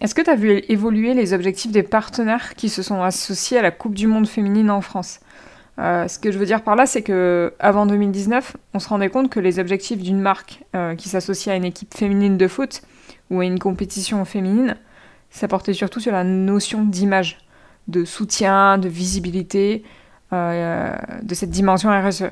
est-ce 0.00 0.14
que 0.14 0.20
tu 0.20 0.30
as 0.30 0.36
vu 0.36 0.62
évoluer 0.68 1.14
les 1.14 1.32
objectifs 1.32 1.72
des 1.72 1.82
partenaires 1.82 2.54
qui 2.56 2.68
se 2.68 2.82
sont 2.82 3.02
associés 3.02 3.58
à 3.58 3.62
la 3.62 3.70
Coupe 3.70 3.94
du 3.94 4.06
Monde 4.06 4.28
féminine 4.28 4.70
en 4.70 4.82
France? 4.82 5.20
Ce 5.78 6.18
que 6.18 6.30
je 6.30 6.38
veux 6.38 6.46
dire 6.46 6.62
par 6.62 6.76
là, 6.76 6.86
c'est 6.86 7.02
que 7.02 7.54
avant 7.58 7.86
2019, 7.86 8.56
on 8.74 8.78
se 8.78 8.88
rendait 8.88 9.08
compte 9.10 9.30
que 9.30 9.40
les 9.40 9.58
objectifs 9.58 10.02
d'une 10.02 10.20
marque 10.20 10.62
qui 10.98 11.08
s'associe 11.08 11.52
à 11.52 11.56
une 11.56 11.64
équipe 11.64 11.94
féminine 11.94 12.36
de 12.36 12.48
foot 12.48 12.82
ou 13.30 13.40
à 13.40 13.44
une 13.44 13.58
compétition 13.58 14.24
féminine, 14.24 14.76
ça 15.30 15.48
portait 15.48 15.74
surtout 15.74 16.00
sur 16.00 16.12
la 16.12 16.24
notion 16.24 16.84
d'image 16.84 17.38
de 17.88 18.04
soutien, 18.04 18.78
de 18.78 18.88
visibilité 18.88 19.84
euh, 20.32 20.96
de 21.22 21.34
cette 21.34 21.50
dimension 21.50 21.90
RSE. 21.90 22.30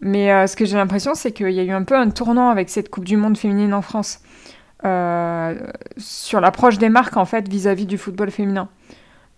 Mais 0.00 0.32
euh, 0.32 0.46
ce 0.46 0.56
que 0.56 0.64
j'ai 0.64 0.76
l'impression, 0.76 1.14
c'est 1.14 1.32
qu'il 1.32 1.50
y 1.50 1.60
a 1.60 1.64
eu 1.64 1.70
un 1.72 1.82
peu 1.82 1.96
un 1.96 2.10
tournant 2.10 2.50
avec 2.50 2.70
cette 2.70 2.90
Coupe 2.90 3.04
du 3.04 3.16
Monde 3.16 3.36
féminine 3.36 3.74
en 3.74 3.82
France 3.82 4.20
euh, 4.84 5.54
sur 5.96 6.40
l'approche 6.40 6.78
des 6.78 6.90
marques 6.90 7.16
en 7.16 7.24
fait 7.24 7.48
vis-à-vis 7.48 7.86
du 7.86 7.98
football 7.98 8.30
féminin. 8.30 8.68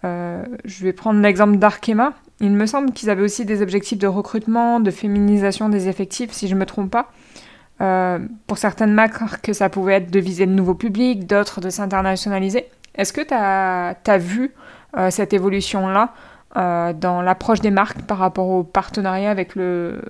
je 0.02 0.84
vais 0.84 0.92
prendre 0.92 1.20
l'exemple 1.20 1.56
d'Arkema. 1.56 2.12
Il 2.40 2.52
me 2.52 2.66
semble 2.66 2.92
qu'ils 2.92 3.08
avaient 3.10 3.22
aussi 3.22 3.44
des 3.44 3.62
objectifs 3.62 3.98
de 3.98 4.06
recrutement, 4.06 4.78
de 4.78 4.90
féminisation 4.90 5.68
des 5.68 5.88
effectifs, 5.88 6.32
si 6.32 6.48
je 6.48 6.54
ne 6.54 6.60
me 6.60 6.66
trompe 6.66 6.90
pas. 6.90 7.10
pour 8.46 8.58
certaines 8.58 8.92
marques, 8.92 9.54
ça 9.54 9.68
pouvait 9.68 9.94
être 9.94 10.10
de 10.10 10.20
viser 10.20 10.46
de 10.46 10.52
nouveaux 10.52 10.74
publics, 10.74 11.26
d'autres 11.26 11.60
de 11.60 11.70
s'internationaliser. 11.70 12.66
Est-ce 12.96 13.12
que 13.12 13.20
tu 13.20 13.34
as, 13.34 14.18
vu 14.18 14.52
cette 15.10 15.32
évolution-là 15.32 16.12
euh, 16.56 16.94
dans 16.94 17.20
l'approche 17.20 17.60
des 17.60 17.70
marques 17.70 18.06
par 18.06 18.16
rapport 18.16 18.48
au 18.48 18.64
partenariat 18.64 19.30
avec, 19.30 19.54
le, 19.54 20.00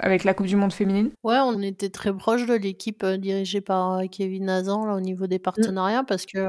avec 0.00 0.24
la 0.24 0.34
Coupe 0.34 0.46
du 0.46 0.56
Monde 0.56 0.72
féminine 0.72 1.10
Ouais, 1.22 1.38
on 1.38 1.62
était 1.62 1.90
très 1.90 2.12
proche 2.12 2.44
de 2.44 2.54
l'équipe 2.54 3.04
euh, 3.04 3.16
dirigée 3.16 3.60
par 3.60 4.00
Kevin 4.10 4.46
Nazan 4.46 4.92
au 4.92 5.00
niveau 5.00 5.28
des 5.28 5.38
partenariats 5.38 6.02
parce 6.02 6.26
que, 6.26 6.40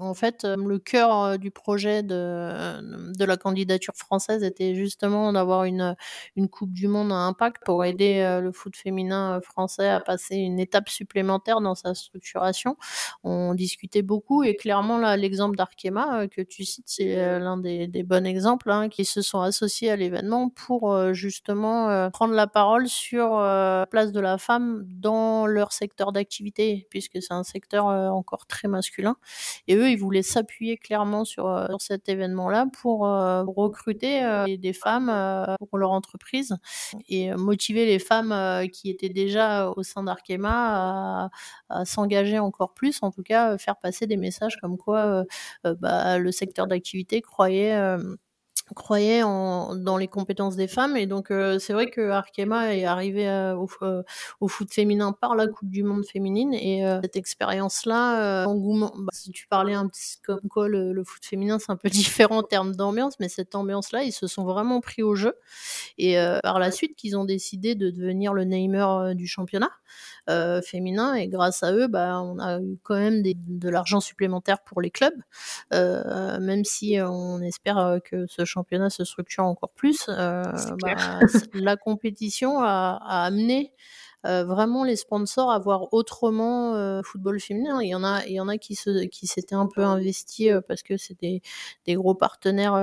en 0.00 0.14
fait, 0.14 0.44
le 0.44 0.78
cœur 0.78 1.38
du 1.38 1.50
projet 1.50 2.04
de, 2.04 3.12
de 3.12 3.24
la 3.24 3.36
candidature 3.36 3.94
française 3.96 4.44
était 4.44 4.76
justement 4.76 5.32
d'avoir 5.32 5.64
une, 5.64 5.96
une 6.36 6.48
Coupe 6.48 6.72
du 6.72 6.86
Monde 6.86 7.10
à 7.10 7.16
impact 7.16 7.64
pour 7.64 7.84
aider 7.84 8.38
le 8.40 8.52
foot 8.52 8.76
féminin 8.76 9.40
français 9.42 9.88
à 9.88 10.00
passer 10.00 10.36
une 10.36 10.60
étape 10.60 10.88
supplémentaire 10.88 11.60
dans 11.60 11.74
sa 11.74 11.94
structuration. 11.94 12.76
On 13.24 13.54
discutait 13.54 14.02
beaucoup 14.02 14.44
et 14.44 14.54
clairement, 14.54 14.98
l'exemple 15.16 15.56
d'Arkema 15.56 16.28
que 16.28 16.42
tu 16.42 16.64
cites, 16.64 16.86
c'est 16.86 17.16
l'un 17.40 17.56
des, 17.56 17.88
des 17.88 18.02
bons 18.04 18.24
exemples. 18.24 18.70
Hein, 18.70 18.83
qui 18.88 19.04
se 19.04 19.22
sont 19.22 19.40
associés 19.40 19.90
à 19.90 19.96
l'événement 19.96 20.48
pour 20.48 20.92
euh, 20.92 21.12
justement 21.12 21.88
euh, 21.90 22.10
prendre 22.10 22.34
la 22.34 22.46
parole 22.46 22.88
sur 22.88 23.38
la 23.38 23.82
euh, 23.82 23.86
place 23.86 24.12
de 24.12 24.20
la 24.20 24.38
femme 24.38 24.84
dans 24.88 25.46
leur 25.46 25.72
secteur 25.72 26.12
d'activité, 26.12 26.86
puisque 26.90 27.22
c'est 27.22 27.32
un 27.32 27.44
secteur 27.44 27.86
encore 27.86 28.46
très 28.46 28.68
masculin. 28.68 29.16
Et 29.68 29.76
eux, 29.76 29.90
ils 29.90 29.96
voulaient 29.96 30.22
s'appuyer 30.22 30.76
clairement 30.76 31.24
sur, 31.24 31.44
cet 31.78 32.08
événement-là 32.08 32.66
pour 32.72 33.00
recruter 33.00 34.22
des 34.58 34.72
femmes 34.72 35.56
pour 35.68 35.78
leur 35.78 35.90
entreprise 35.90 36.56
et 37.08 37.32
motiver 37.34 37.86
les 37.86 37.98
femmes 37.98 38.68
qui 38.70 38.90
étaient 38.90 39.08
déjà 39.08 39.70
au 39.70 39.82
sein 39.82 40.04
d'Arkema 40.04 40.50
à, 40.50 41.30
à 41.68 41.84
s'engager 41.84 42.38
encore 42.38 42.74
plus, 42.74 43.02
en 43.02 43.10
tout 43.10 43.22
cas 43.22 43.58
faire 43.58 43.76
passer 43.76 44.06
des 44.06 44.16
messages 44.16 44.56
comme 44.60 44.78
quoi 44.78 45.24
bah, 45.64 46.18
le 46.18 46.32
secteur 46.32 46.66
d'activité 46.66 47.20
croyait 47.20 47.96
croyait 48.72 49.20
dans 49.20 49.96
les 49.98 50.08
compétences 50.08 50.56
des 50.56 50.68
femmes 50.68 50.96
et 50.96 51.06
donc 51.06 51.30
euh, 51.30 51.58
c'est 51.58 51.74
vrai 51.74 51.90
que 51.90 52.08
Arkema 52.10 52.74
est 52.74 52.86
arrivé 52.86 53.28
euh, 53.28 53.54
au, 53.54 53.68
euh, 53.82 54.02
au, 54.40 54.48
foot 54.48 54.72
féminin 54.72 55.12
par 55.12 55.34
la 55.34 55.46
Coupe 55.46 55.68
du 55.68 55.82
Monde 55.82 56.06
féminine 56.06 56.54
et 56.54 56.82
cette 57.02 57.16
expérience 57.16 57.84
là 57.84 58.46
engouement 58.46 58.92
bah, 58.96 59.10
si 59.12 59.30
tu 59.32 59.46
parlais 59.46 59.74
un 59.74 59.86
petit 59.86 60.18
comme 60.24 60.40
quoi 60.48 60.68
le, 60.68 61.04
foot 61.04 61.24
féminin 61.24 61.58
c'est 61.58 61.70
un 61.72 61.76
peu 61.76 61.88
différent 61.90 62.38
en 62.38 62.42
termes 62.42 62.74
d'ambiance 62.74 63.14
mais 63.20 63.28
cette 63.28 63.54
ambiance 63.54 63.92
là 63.92 64.02
ils 64.02 64.12
se 64.12 64.26
sont 64.26 64.44
vraiment 64.44 64.80
pris 64.80 65.02
au 65.02 65.14
jeu 65.14 65.34
et 65.98 66.16
par 66.42 66.58
la 66.58 66.70
suite 66.70 66.96
qu'ils 66.96 67.18
ont 67.18 67.24
décidé 67.24 67.74
de 67.74 67.90
devenir 67.90 68.32
le 68.32 68.44
namer 68.44 69.14
du 69.14 69.26
championnat 69.26 69.70
féminin 70.62 71.14
et 71.14 71.28
grâce 71.28 71.62
à 71.62 71.72
eux, 71.72 71.86
bah, 71.86 72.20
on 72.22 72.38
a 72.38 72.58
eu 72.60 72.78
quand 72.82 72.96
même 72.96 73.22
de 73.22 73.68
l'argent 73.68 74.00
supplémentaire 74.00 74.60
pour 74.62 74.80
les 74.80 74.90
clubs, 74.90 75.20
même 75.70 76.64
si 76.64 76.96
on 77.00 77.40
espère 77.42 77.98
que 78.04 78.26
ce 78.26 78.44
championnat 78.44 78.63
se 78.88 79.04
structure 79.04 79.44
encore 79.44 79.70
plus. 79.70 80.06
Euh, 80.08 80.42
bah, 80.82 81.20
la 81.54 81.76
compétition 81.76 82.60
a, 82.60 83.00
a 83.02 83.24
amené 83.24 83.72
vraiment 84.24 84.84
les 84.84 84.96
sponsors 84.96 85.50
à 85.50 85.58
voir 85.58 85.92
autrement 85.92 86.74
euh, 86.74 87.02
football 87.02 87.40
féminin. 87.40 87.80
Il 87.82 87.88
y 87.88 87.94
en 87.94 88.04
a, 88.04 88.24
il 88.26 88.32
y 88.32 88.40
en 88.40 88.48
a 88.48 88.56
qui 88.58 88.74
se, 88.74 89.04
qui 89.06 89.26
s'étaient 89.26 89.54
un 89.54 89.66
peu 89.66 89.82
investis 89.82 90.50
euh, 90.50 90.60
parce 90.66 90.82
que 90.82 90.96
c'était 90.96 91.42
des 91.86 91.94
gros 91.94 92.14
partenaires 92.14 92.74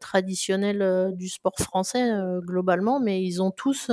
traditionnels 0.00 1.12
du 1.16 1.28
sport 1.28 1.54
français 1.58 2.10
globalement, 2.42 3.00
mais 3.00 3.22
ils 3.22 3.42
ont 3.42 3.50
tous 3.50 3.90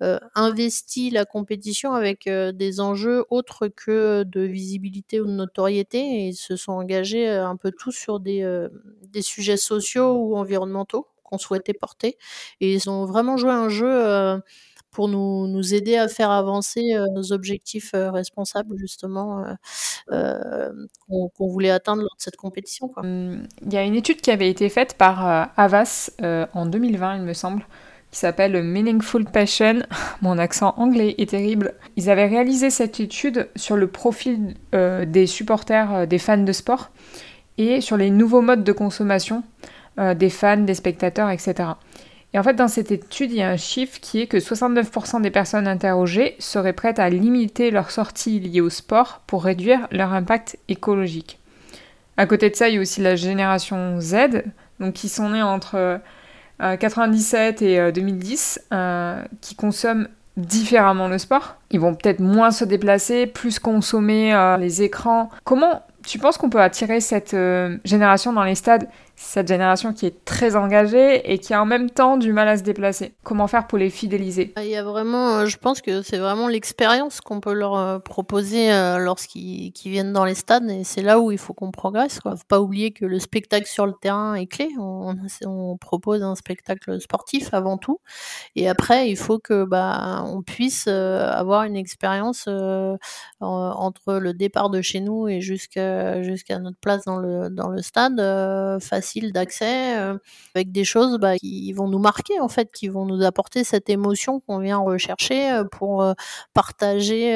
investi 0.00 1.10
la 1.10 1.24
compétition 1.24 1.92
avec 1.92 2.28
des 2.28 2.80
enjeux 2.80 3.24
autres 3.30 3.68
que 3.68 4.22
de 4.24 4.40
visibilité 4.42 5.20
ou 5.20 5.26
de 5.26 5.32
notoriété 5.32 6.28
ils 6.28 6.34
se 6.36 6.56
sont 6.56 6.72
engagés 6.72 7.28
un 7.28 7.56
peu 7.56 7.72
tous 7.72 7.92
sur 7.92 8.20
des, 8.20 8.68
des 9.08 9.22
sujets 9.22 9.56
sociaux 9.56 10.12
ou 10.12 10.36
environnementaux 10.36 11.06
qu'on 11.24 11.38
souhaitait 11.38 11.74
porter 11.74 12.16
et 12.60 12.72
ils 12.72 12.88
ont 12.88 13.04
vraiment 13.06 13.36
joué 13.36 13.50
un 13.50 13.68
jeu 13.68 14.40
pour 14.90 15.08
nous, 15.08 15.46
nous 15.46 15.74
aider 15.74 15.96
à 15.96 16.08
faire 16.08 16.30
avancer 16.30 16.94
euh, 16.94 17.06
nos 17.14 17.32
objectifs 17.32 17.92
euh, 17.94 18.10
responsables 18.10 18.76
justement 18.78 19.44
euh, 20.10 20.70
qu'on 21.08 21.46
voulait 21.46 21.70
atteindre 21.70 22.02
lors 22.02 22.16
de 22.16 22.22
cette 22.22 22.36
compétition. 22.36 22.92
Mmh, 23.02 23.42
il 23.66 23.72
y 23.72 23.76
a 23.76 23.82
une 23.82 23.94
étude 23.94 24.20
qui 24.20 24.30
avait 24.30 24.50
été 24.50 24.68
faite 24.68 24.94
par 24.94 25.50
Avas 25.56 26.10
en 26.20 26.66
2020, 26.66 27.16
il 27.16 27.22
me 27.22 27.32
semble, 27.32 27.66
qui 28.10 28.18
s'appelle 28.18 28.62
Meaningful 28.62 29.24
Passion. 29.26 29.82
Mon 30.22 30.38
accent 30.38 30.74
anglais 30.76 31.14
est 31.18 31.30
terrible. 31.30 31.74
Ils 31.96 32.10
avaient 32.10 32.26
réalisé 32.26 32.70
cette 32.70 33.00
étude 33.00 33.48
sur 33.56 33.76
le 33.76 33.86
profil 33.86 34.54
des 34.72 35.26
supporters, 35.26 36.06
des 36.06 36.18
fans 36.18 36.38
de 36.38 36.52
sport, 36.52 36.90
et 37.58 37.80
sur 37.80 37.96
les 37.96 38.10
nouveaux 38.10 38.42
modes 38.42 38.64
de 38.64 38.72
consommation 38.72 39.42
des 39.98 40.30
fans, 40.30 40.58
des 40.58 40.74
spectateurs, 40.74 41.30
etc. 41.30 41.70
Et 42.34 42.38
en 42.38 42.42
fait, 42.42 42.54
dans 42.54 42.68
cette 42.68 42.90
étude, 42.90 43.32
il 43.32 43.38
y 43.38 43.42
a 43.42 43.48
un 43.48 43.56
chiffre 43.56 43.98
qui 44.00 44.20
est 44.20 44.26
que 44.26 44.36
69% 44.36 45.22
des 45.22 45.30
personnes 45.30 45.66
interrogées 45.66 46.36
seraient 46.38 46.74
prêtes 46.74 46.98
à 46.98 47.08
limiter 47.08 47.70
leurs 47.70 47.90
sorties 47.90 48.38
liées 48.38 48.60
au 48.60 48.68
sport 48.68 49.22
pour 49.26 49.44
réduire 49.44 49.88
leur 49.90 50.12
impact 50.12 50.58
écologique. 50.68 51.38
À 52.18 52.26
côté 52.26 52.50
de 52.50 52.56
ça, 52.56 52.68
il 52.68 52.74
y 52.74 52.78
a 52.78 52.80
aussi 52.80 53.00
la 53.00 53.16
génération 53.16 54.00
Z, 54.00 54.42
donc 54.80 54.94
qui 54.94 55.08
sont 55.08 55.30
nés 55.30 55.42
entre 55.42 56.00
1997 56.58 57.62
euh, 57.62 57.88
et 57.88 57.92
2010, 57.92 58.60
euh, 58.72 58.76
euh, 58.76 59.22
qui 59.40 59.54
consomment 59.54 60.08
différemment 60.36 61.08
le 61.08 61.18
sport. 61.18 61.56
Ils 61.70 61.80
vont 61.80 61.94
peut-être 61.94 62.20
moins 62.20 62.50
se 62.50 62.64
déplacer, 62.64 63.26
plus 63.26 63.58
consommer 63.58 64.56
les 64.60 64.82
écrans. 64.82 65.30
Comment 65.42 65.82
tu 66.06 66.20
penses 66.20 66.38
qu'on 66.38 66.48
peut 66.48 66.60
attirer 66.60 67.00
cette 67.00 67.36
génération 67.84 68.32
dans 68.32 68.44
les 68.44 68.54
stades 68.54 68.88
cette 69.20 69.48
génération 69.48 69.92
qui 69.92 70.06
est 70.06 70.24
très 70.24 70.54
engagée 70.54 71.32
et 71.32 71.38
qui 71.38 71.52
a 71.52 71.60
en 71.60 71.66
même 71.66 71.90
temps 71.90 72.16
du 72.18 72.32
mal 72.32 72.46
à 72.46 72.56
se 72.56 72.62
déplacer. 72.62 73.14
Comment 73.24 73.48
faire 73.48 73.66
pour 73.66 73.76
les 73.76 73.90
fidéliser? 73.90 74.54
Il 74.58 74.68
y 74.68 74.76
a 74.76 74.84
vraiment, 74.84 75.38
euh, 75.38 75.46
je 75.46 75.56
pense 75.56 75.82
que 75.82 76.02
c'est 76.02 76.18
vraiment 76.18 76.46
l'expérience 76.46 77.20
qu'on 77.20 77.40
peut 77.40 77.52
leur 77.52 77.76
euh, 77.76 77.98
proposer 77.98 78.72
euh, 78.72 78.98
lorsqu'ils 78.98 79.72
viennent 79.84 80.12
dans 80.12 80.24
les 80.24 80.36
stades 80.36 80.70
et 80.70 80.84
c'est 80.84 81.02
là 81.02 81.18
où 81.18 81.32
il 81.32 81.38
faut 81.38 81.52
qu'on 81.52 81.72
progresse. 81.72 82.20
Il 82.24 82.30
ne 82.30 82.36
faut 82.36 82.42
pas 82.46 82.60
oublier 82.60 82.92
que 82.92 83.04
le 83.04 83.18
spectacle 83.18 83.66
sur 83.66 83.86
le 83.86 83.92
terrain 84.00 84.34
est 84.34 84.46
clé. 84.46 84.68
On, 84.78 85.16
propose 85.80 86.22
un 86.22 86.34
spectacle 86.34 87.00
sportif 87.00 87.52
avant 87.52 87.78
tout 87.78 88.00
et 88.56 88.68
après 88.68 89.10
il 89.10 89.16
faut 89.16 89.38
que 89.38 89.64
bah 89.64 90.22
on 90.26 90.42
puisse 90.42 90.86
avoir 90.86 91.64
une 91.64 91.76
expérience 91.76 92.48
entre 93.40 94.14
le 94.14 94.32
départ 94.34 94.70
de 94.70 94.82
chez 94.82 95.00
nous 95.00 95.28
et 95.28 95.40
jusqu'à 95.40 96.20
notre 96.58 96.78
place 96.80 97.04
dans 97.04 97.16
le 97.16 97.48
dans 97.48 97.68
le 97.68 97.82
stade, 97.82 98.18
facile 98.80 99.07
d'accès, 99.32 99.94
avec 100.54 100.72
des 100.72 100.84
choses 100.84 101.18
bah, 101.18 101.36
qui 101.38 101.72
vont 101.72 101.88
nous 101.88 101.98
marquer 101.98 102.40
en 102.40 102.48
fait, 102.48 102.70
qui 102.72 102.88
vont 102.88 103.06
nous 103.06 103.22
apporter 103.24 103.64
cette 103.64 103.88
émotion 103.88 104.40
qu'on 104.40 104.58
vient 104.58 104.78
rechercher 104.78 105.62
pour 105.72 106.04
partager 106.54 107.34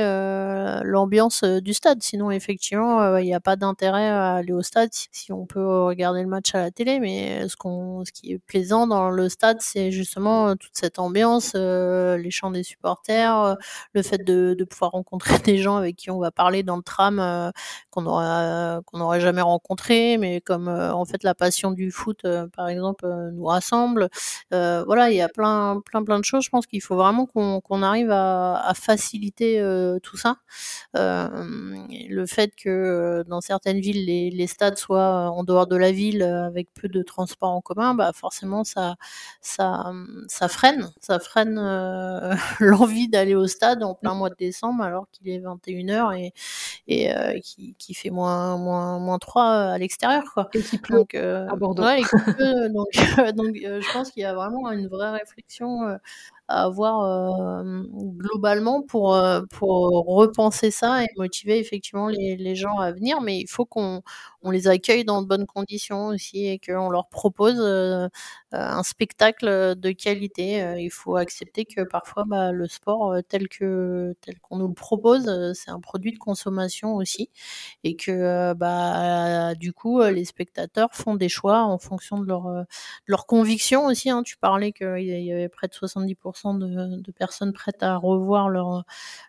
l'ambiance 0.85 1.45
du 1.45 1.75
stade. 1.75 2.03
Sinon, 2.03 2.31
effectivement, 2.31 3.17
il 3.17 3.25
n'y 3.25 3.35
a 3.35 3.41
pas 3.41 3.57
d'intérêt 3.57 4.09
à 4.09 4.35
aller 4.35 4.53
au 4.53 4.63
stade 4.63 4.91
si 4.93 5.33
on 5.33 5.47
peut 5.47 5.85
regarder 5.85 6.23
le 6.23 6.29
match 6.29 6.55
à 6.55 6.59
la 6.59 6.71
télé. 6.71 7.01
Mais 7.01 7.47
ce 7.49 8.11
qui 8.13 8.33
est 8.33 8.39
plaisant 8.39 8.87
dans 8.87 9.11
le 9.11 9.29
stade, 9.29 9.59
c'est 9.61 9.91
justement 9.91 10.57
toute 10.57 10.73
cette 10.75 10.99
ambiance, 10.99 11.55
les 11.55 12.31
chants 12.31 12.51
des 12.51 12.63
supporters, 12.63 13.57
le 13.93 14.03
fait 14.03 14.25
de, 14.25 14.57
pouvoir 14.69 14.93
rencontrer 14.93 15.39
des 15.45 15.59
gens 15.59 15.77
avec 15.77 15.97
qui 15.97 16.11
on 16.11 16.19
va 16.19 16.31
parler 16.31 16.63
dans 16.63 16.77
le 16.77 16.83
tram 16.83 17.53
qu'on 17.91 18.03
n'aurait 18.03 19.21
jamais 19.21 19.43
rencontré, 19.43 20.19
mais 20.19 20.41
comme 20.41 20.69
en 20.69 21.05
fait 21.05 21.23
la 21.23 21.35
passion 21.35 21.62
du 21.71 21.91
foot, 21.91 22.27
par 22.55 22.69
exemple, 22.69 23.07
nous 23.33 23.45
rassemble. 23.45 24.09
voilà, 24.51 25.11
il 25.11 25.17
y 25.17 25.21
a 25.21 25.29
plein 25.29 25.81
plein 25.85 26.03
plein 26.03 26.19
de 26.19 26.25
choses. 26.25 26.45
Je 26.45 26.51
pense 26.51 26.67
qu'il 26.67 26.83
faut 26.83 26.97
vraiment 26.97 27.27
qu'on 27.27 27.83
arrive 27.83 28.11
à, 28.11 28.57
à 28.67 28.75
faciliter 28.75 29.63
tout 30.03 30.17
ça. 30.17 30.37
le 30.95 32.25
fait 32.27 32.53
que 32.57 33.25
dans 33.29 33.41
certaines 33.41 33.81
villes 33.81 34.05
les, 34.07 34.31
les, 34.31 34.47
stades 34.47 34.79
soient 34.79 35.31
en 35.31 35.45
dehors 35.45 35.67
de 35.67 35.77
la 35.77 35.93
ville 35.93 36.23
avec 36.23 36.69
peu 36.75 36.89
de 36.89 37.03
transports 37.03 37.51
en 37.51 37.61
commun, 37.61 37.95
bah 37.95 38.13
forcément 38.15 38.65
ça 38.65 38.97
ça 39.41 39.93
ça 40.29 40.49
freine, 40.49 40.91
ça 41.01 41.19
freine 41.19 41.57
l'envie 42.61 43.09
d'aller 43.09 43.35
au 43.35 43.47
stade 43.47 43.83
en 43.83 43.95
plein 43.95 44.15
mois 44.15 44.31
de 44.31 44.37
décembre 44.37 44.83
alors 44.83 45.07
qu'il 45.13 45.29
est 45.29 45.39
21h 45.39 46.19
et 46.19 46.33
et 46.89 47.15
euh, 47.15 47.39
qui, 47.41 47.75
qui, 47.79 47.95
fait 47.95 48.11
moins 48.11 48.57
moins 48.57 48.99
moins 48.99 49.19
3 49.19 49.45
à 49.45 49.79
l'extérieur. 49.79 50.49
Et 50.55 50.63
qui 50.63 50.79
pleut 50.79 50.97
donc, 50.97 51.15
euh, 51.15 51.49
Ouais, 51.79 52.01
donc, 52.71 52.89
donc 53.37 53.55
je 53.57 53.93
pense 53.93 54.11
qu'il 54.11 54.23
y 54.23 54.27
a 54.27 54.35
vraiment 54.35 54.71
une 54.71 54.89
vraie 54.89 55.11
réflexion 55.11 55.99
à 56.49 56.65
avoir 56.65 57.65
globalement 58.17 58.83
pour, 58.83 59.13
repenser 59.13 60.71
ça 60.71 61.05
et 61.05 61.09
motiver 61.17 61.59
effectivement 61.59 62.09
les, 62.09 62.55
gens 62.57 62.79
à 62.79 62.93
venir. 62.93 63.21
Mais 63.23 63.39
il 63.41 63.49
faut 63.49 63.65
qu'on 63.65 64.03
on 64.43 64.51
les 64.51 64.69
accueille 64.69 65.05
dans 65.05 65.23
de 65.23 65.27
bonnes 65.29 65.47
conditions 65.47 66.09
aussi 66.09 66.47
et 66.47 66.59
qu'on 66.59 66.91
leur 66.91 67.09
propose 67.09 67.61
un 68.53 68.83
spectacle 68.83 69.75
de 69.77 69.93
qualité. 69.93 70.77
il 70.79 70.91
faut 70.91 71.17
accepter 71.17 71.65
que 71.65 71.83
parfois 71.83 72.25
bah, 72.27 72.53
le 72.53 72.67
sport 72.69 73.17
tel 73.29 73.49
que 73.49 74.15
tel 74.21 74.39
qu'on 74.41 74.57
nous 74.59 74.69
le 74.69 74.75
propose, 74.75 75.53
c'est 75.55 75.71
un 75.71 75.81
produit 75.81 76.13
de 76.13 76.19
consommation 76.19 76.97
aussi 76.97 77.31
et 77.85 77.97
que 77.97 78.53
bah 78.55 79.55
du 79.55 79.73
coup 79.73 80.03
les 80.03 80.25
spectateurs 80.25 80.91
font 80.93 81.15
des 81.15 81.29
choix 81.29 81.63
en 81.65 81.79
fonction 81.79 82.19
de 82.19 82.27
leur 82.27 82.43
de 82.45 82.65
leurs 83.07 83.27
convictions 83.27 83.87
aussi. 83.87 84.11
Hein. 84.11 84.23
Tu 84.25 84.37
parlais 84.37 84.73
qu'il 84.73 85.03
y 85.03 85.33
avait 85.33 85.49
près 85.49 85.69
de 85.69 85.73
70% 85.75 86.32
de, 86.55 87.11
personnes 87.13 87.53
prêtes 87.53 87.83
à 87.83 87.97
revoir 87.97 88.49
leur, 88.49 88.85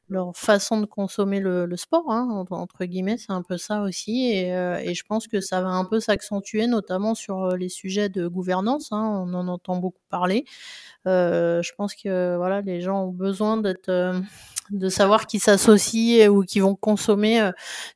leur 0.10 0.36
façon 0.36 0.80
de 0.80 0.86
consommer 0.86 1.40
le, 1.40 1.76
sport, 1.76 2.12
hein, 2.12 2.46
entre 2.50 2.86
guillemets, 2.86 3.18
c'est 3.18 3.32
un 3.32 3.42
peu 3.42 3.58
ça 3.58 3.82
aussi. 3.82 4.50
Euh, 4.52 4.78
et, 4.78 4.94
je 4.94 5.04
pense 5.04 5.28
que 5.28 5.42
ça 5.42 5.62
va 5.62 5.70
un 5.70 5.86
peu 5.86 6.00
s'accentuer, 6.00 6.68
notamment 6.68 7.16
sur 7.16 7.44
euh, 7.44 7.58
les 7.58 7.70
sujets 7.70 8.10
de 8.10 8.28
gouvernance. 8.28 8.92
Hein, 8.92 9.26
on 9.26 9.34
en 9.34 9.48
entend 9.48 9.78
beaucoup 9.78 10.02
parler. 10.10 10.46
Euh, 11.08 11.62
je 11.62 11.72
pense 11.76 11.96
que 11.96 12.36
voilà, 12.38 12.62
les 12.62 12.82
gens 12.82 13.06
ont 13.06 13.12
besoin 13.12 13.58
d'être 13.58 13.90
de 14.72 14.90
savoir 14.90 15.28
qui 15.28 15.40
s'associent 15.40 16.28
ou 16.30 16.44
qui 16.44 16.60
vont 16.60 16.76
consommer 16.76 17.42
euh, 17.42 17.52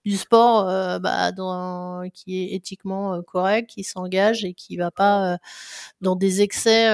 du 0.06 0.18
sport 0.18 0.70
euh, 0.70 1.00
bah, 1.00 1.32
dans, 1.32 2.10
qui 2.14 2.44
est 2.44 2.56
éthiquement 2.56 3.16
euh, 3.16 3.22
correct, 3.22 3.70
qui 3.70 3.84
s'engage 3.84 4.44
et 4.46 4.54
qui 4.54 4.78
va 4.78 4.92
pas 4.92 5.38
dans 6.02 6.16
des 6.16 6.42
excès, 6.42 6.88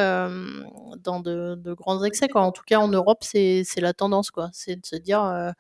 dans 1.04 1.20
de, 1.20 1.56
de, 1.56 1.74
grands 1.74 2.04
excès. 2.04 2.28
Quoi. 2.28 2.42
En 2.42 2.52
tout 2.52 2.64
cas, 2.66 2.80
en 2.80 2.88
Europe, 2.88 3.24
c'est 3.24 3.64
la 3.78 3.94
tendance, 3.94 4.32
quoi. 4.32 4.50
C'est 4.54 4.76
de 4.76 4.86
se 4.86 4.96
dire 4.96 5.54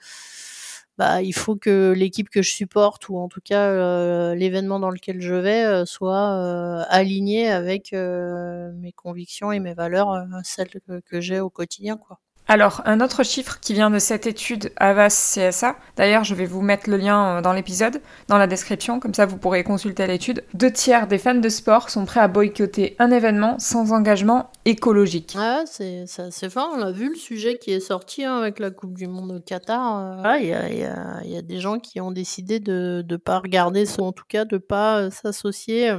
bah, 0.97 1.21
il 1.21 1.33
faut 1.33 1.55
que 1.55 1.93
l'équipe 1.97 2.29
que 2.29 2.41
je 2.41 2.51
supporte 2.51 3.09
ou 3.09 3.17
en 3.17 3.27
tout 3.29 3.41
cas 3.43 4.33
l'événement 4.35 4.79
dans 4.79 4.89
lequel 4.91 5.21
je 5.21 5.33
vais 5.33 5.85
soit 5.85 6.83
aligné 6.89 7.49
avec 7.49 7.91
mes 7.93 8.91
convictions 8.93 9.51
et 9.51 9.59
mes 9.59 9.73
valeurs, 9.73 10.25
celles 10.43 10.69
que, 10.87 10.99
que 11.01 11.21
j'ai 11.21 11.39
au 11.39 11.49
quotidien 11.49 11.97
quoi. 11.97 12.19
Alors, 12.47 12.81
un 12.85 12.99
autre 12.99 13.23
chiffre 13.23 13.59
qui 13.61 13.73
vient 13.73 13.89
de 13.89 13.99
cette 13.99 14.27
étude 14.27 14.73
Avas 14.75 15.07
CSA, 15.07 15.77
d'ailleurs 15.95 16.25
je 16.25 16.35
vais 16.35 16.45
vous 16.45 16.61
mettre 16.61 16.89
le 16.89 16.97
lien 16.97 17.37
euh, 17.37 17.41
dans 17.41 17.53
l'épisode, 17.53 18.01
dans 18.27 18.37
la 18.37 18.47
description, 18.47 18.99
comme 18.99 19.13
ça 19.13 19.25
vous 19.25 19.37
pourrez 19.37 19.63
consulter 19.63 20.05
l'étude. 20.07 20.43
Deux 20.53 20.71
tiers 20.71 21.07
des 21.07 21.17
fans 21.17 21.35
de 21.35 21.49
sport 21.49 21.89
sont 21.89 22.03
prêts 22.03 22.19
à 22.19 22.27
boycotter 22.27 22.97
un 22.99 23.11
événement 23.11 23.57
sans 23.59 23.93
engagement 23.93 24.51
écologique. 24.65 25.35
Ah, 25.37 25.63
c'est 25.65 26.03
assez 26.17 26.49
fort, 26.49 26.69
on 26.75 26.81
a 26.81 26.91
vu 26.91 27.09
le 27.09 27.15
sujet 27.15 27.57
qui 27.57 27.71
est 27.71 27.79
sorti 27.79 28.25
hein, 28.25 28.37
avec 28.37 28.59
la 28.59 28.71
Coupe 28.71 28.97
du 28.97 29.07
Monde 29.07 29.31
au 29.31 29.39
Qatar. 29.39 30.25
Euh. 30.25 30.37
Il 30.39 30.47
y, 30.47 31.37
a, 31.37 31.41
des 31.41 31.59
gens 31.59 31.79
qui 31.79 32.01
ont 32.01 32.11
décidé 32.11 32.59
de 32.59 33.05
ne 33.07 33.17
pas 33.17 33.39
regarder, 33.39 33.85
en 33.99 34.11
tout 34.11 34.25
cas 34.27 34.43
de 34.43 34.55
ne 34.55 34.59
pas 34.59 34.99
euh, 34.99 35.09
s'associer 35.09 35.93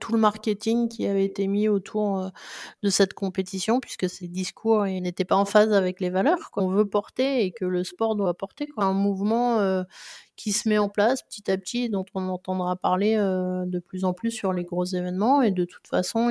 tout 0.00 0.12
le 0.12 0.18
marketing 0.18 0.88
qui 0.88 1.06
avait 1.06 1.24
été 1.24 1.46
mis 1.46 1.68
autour 1.68 2.18
euh, 2.18 2.28
de 2.82 2.90
cette 2.90 3.14
compétition, 3.14 3.80
puisque 3.80 4.08
ces 4.08 4.26
discours 4.26 4.84
n'étaient 4.84 5.24
pas 5.24 5.36
en 5.36 5.44
phase 5.44 5.72
avec 5.72 6.00
les 6.00 6.10
valeurs 6.10 6.50
qu'on 6.50 6.68
veut 6.68 6.86
porter 6.86 7.44
et 7.44 7.52
que 7.52 7.64
le 7.64 7.84
sport 7.84 8.16
doit 8.16 8.34
porter. 8.34 8.66
Quoi. 8.66 8.84
Un 8.84 8.92
mouvement 8.92 9.60
euh, 9.60 9.84
qui 10.36 10.52
se 10.52 10.68
met 10.68 10.78
en 10.78 10.88
place 10.88 11.22
petit 11.22 11.50
à 11.50 11.56
petit, 11.56 11.88
dont 11.88 12.04
on 12.14 12.28
entendra 12.28 12.76
parler 12.76 13.16
euh, 13.16 13.64
de 13.66 13.78
plus 13.78 14.04
en 14.04 14.12
plus 14.12 14.30
sur 14.30 14.52
les 14.52 14.64
gros 14.64 14.84
événements. 14.84 15.42
Et 15.42 15.50
de 15.52 15.64
toute 15.64 15.86
façon, 15.86 16.30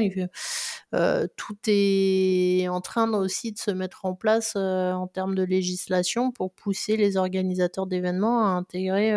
euh, 0.93 1.27
tout 1.37 1.57
est 1.67 2.67
en 2.67 2.81
train 2.81 3.11
aussi 3.13 3.53
de 3.53 3.57
se 3.57 3.71
mettre 3.71 4.05
en 4.05 4.13
place 4.13 4.53
euh, 4.55 4.91
en 4.91 5.07
termes 5.07 5.35
de 5.35 5.43
législation 5.43 6.31
pour 6.31 6.51
pousser 6.51 6.97
les 6.97 7.17
organisateurs 7.17 7.87
d'événements 7.87 8.45
à 8.45 8.49
intégrer 8.49 9.13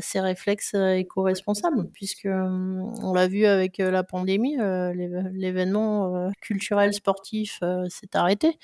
ces 0.00 0.20
réflexes 0.20 0.74
éco-responsables, 0.74 1.88
puisque 1.92 2.26
on 2.26 3.12
l'a 3.12 3.28
vu 3.28 3.46
avec 3.46 3.78
la 3.78 4.02
pandémie, 4.02 4.56
l'événement 4.56 6.30
culturel 6.40 6.92
sportif 6.94 7.60
s'est 7.88 8.14
arrêté. 8.14 8.58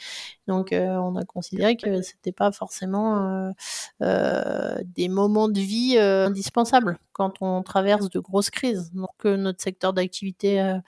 Donc 0.49 0.71
on 0.73 1.17
a 1.17 1.25
considéré 1.25 1.77
que 1.77 2.03
c'était 2.03 2.33
pas 2.33 2.51
forcément 2.51 3.53
des 4.01 5.09
moments 5.13 5.49
de 5.49 5.61
vie 5.61 5.97
euh, 5.99 6.27
indispensables 6.27 6.99
quand 7.13 7.35
on 7.41 7.63
traverse 7.63 8.11
de 8.11 8.19
grosses 8.21 8.51
crises. 8.51 8.91
Donc 8.95 9.11
que 9.19 9.37
notre 9.37 9.63
secteur 9.63 9.93
d'activité 9.93 10.61
euh, 10.61 10.79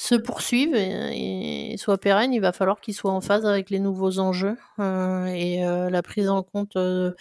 se 0.00 0.14
poursuive 0.14 0.74
et, 0.74 1.74
soit 1.76 1.98
pérenne, 1.98 2.32
il 2.32 2.40
va 2.40 2.52
falloir 2.52 2.80
qu'il 2.80 2.94
soit 2.94 3.12
en 3.12 3.20
phase 3.20 3.44
avec 3.44 3.68
les 3.68 3.80
nouveaux 3.80 4.18
enjeux 4.18 4.56
euh, 4.78 5.26
et 5.26 5.62
euh, 5.62 5.90
la 5.90 6.00
prise 6.00 6.30
en 6.30 6.42
compte 6.42 6.76
euh, 6.76 7.12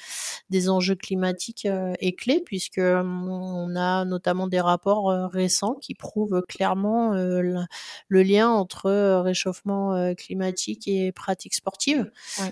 des 0.49 0.69
enjeux 0.69 0.95
climatiques 0.95 1.65
est 1.65 2.17
clé 2.17 2.41
puisque 2.43 2.79
on 2.79 3.75
a 3.75 4.05
notamment 4.05 4.47
des 4.47 4.61
rapports 4.61 5.09
récents 5.29 5.73
qui 5.73 5.93
prouvent 5.93 6.41
clairement 6.47 7.11
le, 7.11 7.65
lien 8.09 8.47
entre 8.47 8.89
réchauffement 9.23 10.13
climatique 10.15 10.87
et 10.87 11.11
pratiques 11.11 11.55
sportives 11.55 12.09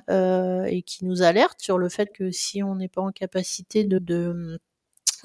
et 0.10 0.84
qui 0.86 1.06
nous 1.06 1.22
alertent 1.22 1.62
sur 1.62 1.78
le 1.78 1.88
fait 1.88 2.12
que 2.14 2.32
si 2.32 2.62
on 2.62 2.76
n'est 2.76 2.90
pas 2.90 3.02
en 3.02 3.12
capacité 3.12 3.86
de 3.86 3.98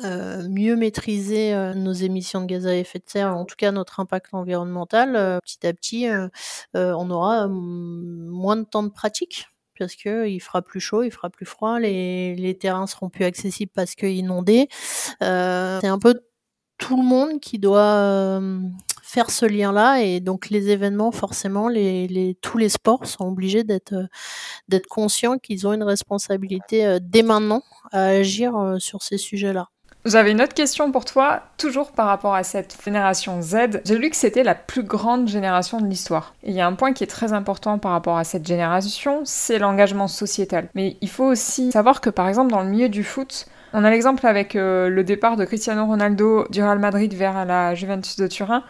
euh, 0.04 0.48
mieux 0.48 0.76
maîtriser 0.76 1.54
euh, 1.54 1.74
nos 1.74 1.92
émissions 1.92 2.40
de 2.40 2.46
gaz 2.46 2.66
à 2.66 2.76
effet 2.76 2.98
de 2.98 3.04
serre, 3.06 3.36
en 3.36 3.44
tout 3.44 3.56
cas 3.56 3.70
notre 3.72 4.00
impact 4.00 4.32
environnemental, 4.32 5.16
euh, 5.16 5.38
petit 5.40 5.66
à 5.66 5.72
petit, 5.72 6.06
on 6.74 7.10
aura 7.10 7.48
moins 7.48 8.56
de 8.56 8.64
temps 8.64 8.82
de 8.82 8.88
pratique 8.88 9.48
parce 9.78 9.96
que 9.96 10.28
il 10.28 10.40
fera 10.40 10.62
plus 10.62 10.80
chaud, 10.80 11.02
il 11.02 11.10
fera 11.10 11.28
plus 11.28 11.46
froid, 11.46 11.80
les, 11.80 12.36
les 12.36 12.56
terrains 12.56 12.86
seront 12.86 13.08
plus 13.08 13.24
accessibles 13.24 13.72
parce 13.74 13.94
que 13.94 14.06
inondés. 14.06 14.68
c'est 15.20 15.26
un 15.88 15.98
peu 15.98 16.20
tout 16.78 16.96
le 16.96 17.02
monde 17.02 17.40
qui 17.40 17.58
doit 17.58 18.40
faire 19.02 19.30
ce 19.30 19.44
lien-là 19.44 20.02
et 20.02 20.20
donc 20.20 20.50
les 20.50 20.70
événements, 20.70 21.10
forcément, 21.10 21.68
les, 21.68 22.06
les, 22.06 22.34
tous 22.36 22.58
les 22.58 22.68
sports 22.68 23.06
sont 23.06 23.26
obligés 23.26 23.64
d'être 23.64 23.94
d'être 24.68 24.86
conscients 24.86 25.38
qu'ils 25.38 25.66
ont 25.66 25.72
une 25.72 25.82
responsabilité 25.82 26.98
dès 27.00 27.22
maintenant 27.22 27.62
à 27.90 28.04
agir 28.04 28.76
sur 28.78 29.02
ces 29.02 29.18
sujets-là. 29.18 29.71
J'avais 30.04 30.32
une 30.32 30.42
autre 30.42 30.54
question 30.54 30.90
pour 30.90 31.04
toi, 31.04 31.42
toujours 31.58 31.92
par 31.92 32.06
rapport 32.06 32.34
à 32.34 32.42
cette 32.42 32.76
génération 32.84 33.40
Z. 33.40 33.82
J'ai 33.84 33.96
lu 33.96 34.10
que 34.10 34.16
c'était 34.16 34.42
la 34.42 34.56
plus 34.56 34.82
grande 34.82 35.28
génération 35.28 35.80
de 35.80 35.86
l'histoire. 35.86 36.34
Il 36.42 36.54
y 36.54 36.60
a 36.60 36.66
un 36.66 36.72
point 36.72 36.92
qui 36.92 37.04
est 37.04 37.08
très 37.08 37.32
important 37.32 37.78
par 37.78 37.92
rapport 37.92 38.18
à 38.18 38.24
cette 38.24 38.44
génération, 38.44 39.20
c'est 39.24 39.60
l'engagement 39.60 40.08
sociétal. 40.08 40.68
Mais 40.74 40.96
il 41.02 41.08
faut 41.08 41.26
aussi 41.26 41.70
savoir 41.70 42.00
que 42.00 42.10
par 42.10 42.26
exemple 42.26 42.50
dans 42.50 42.62
le 42.62 42.68
milieu 42.68 42.88
du 42.88 43.04
foot, 43.04 43.46
on 43.74 43.84
a 43.84 43.90
l'exemple 43.90 44.26
avec 44.26 44.56
euh, 44.56 44.88
le 44.88 45.04
départ 45.04 45.36
de 45.36 45.44
Cristiano 45.44 45.86
Ronaldo 45.86 46.46
du 46.50 46.60
Real 46.62 46.80
Madrid 46.80 47.14
vers 47.14 47.44
la 47.44 47.76
Juventus 47.76 48.16
de 48.16 48.26
Turin. 48.26 48.64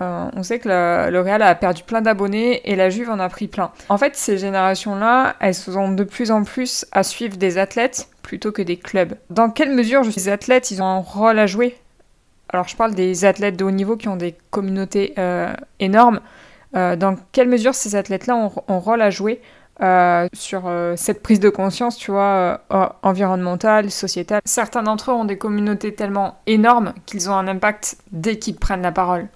Euh, 0.00 0.30
on 0.34 0.42
sait 0.42 0.58
que 0.58 0.68
le, 1.10 1.20
Real 1.20 1.42
a 1.42 1.54
perdu 1.54 1.82
plein 1.82 2.00
d'abonnés 2.00 2.62
et 2.64 2.76
la 2.76 2.88
Juve 2.88 3.10
en 3.10 3.18
a 3.18 3.28
pris 3.28 3.48
plein. 3.48 3.72
En 3.88 3.98
fait, 3.98 4.16
ces 4.16 4.38
générations-là, 4.38 5.36
elles 5.40 5.54
sont 5.54 5.92
de 5.92 6.04
plus 6.04 6.30
en 6.30 6.44
plus 6.44 6.86
à 6.92 7.02
suivre 7.02 7.36
des 7.36 7.58
athlètes 7.58 8.08
plutôt 8.28 8.52
que 8.52 8.60
des 8.60 8.76
clubs. 8.76 9.14
Dans 9.30 9.48
quelle 9.48 9.74
mesure 9.74 10.02
les 10.02 10.28
athlètes 10.28 10.70
ils 10.70 10.82
ont 10.82 10.86
un 10.86 10.98
rôle 10.98 11.38
à 11.38 11.46
jouer? 11.46 11.78
Alors 12.50 12.68
je 12.68 12.76
parle 12.76 12.94
des 12.94 13.24
athlètes 13.24 13.56
de 13.56 13.64
haut 13.64 13.70
niveau 13.70 13.96
qui 13.96 14.06
ont 14.08 14.16
des 14.16 14.34
communautés 14.50 15.14
euh, 15.16 15.54
énormes. 15.80 16.20
Euh, 16.76 16.94
dans 16.94 17.16
quelle 17.32 17.48
mesure 17.48 17.74
ces 17.74 17.96
athlètes-là 17.96 18.36
ont 18.36 18.52
un 18.68 18.76
rôle 18.76 19.00
à 19.00 19.08
jouer 19.08 19.40
euh, 19.80 20.28
sur 20.34 20.70
cette 20.96 21.22
prise 21.22 21.40
de 21.40 21.48
conscience, 21.48 21.96
tu 21.96 22.10
vois, 22.10 22.60
environnementale, 23.02 23.90
sociétale? 23.90 24.42
Certains 24.44 24.82
d'entre 24.82 25.10
eux 25.10 25.14
ont 25.14 25.24
des 25.24 25.38
communautés 25.38 25.94
tellement 25.94 26.38
énormes 26.46 26.92
qu'ils 27.06 27.30
ont 27.30 27.34
un 27.34 27.48
impact 27.48 27.96
dès 28.12 28.38
qu'ils 28.38 28.56
prennent 28.56 28.82
la 28.82 28.92
parole. 28.92 29.28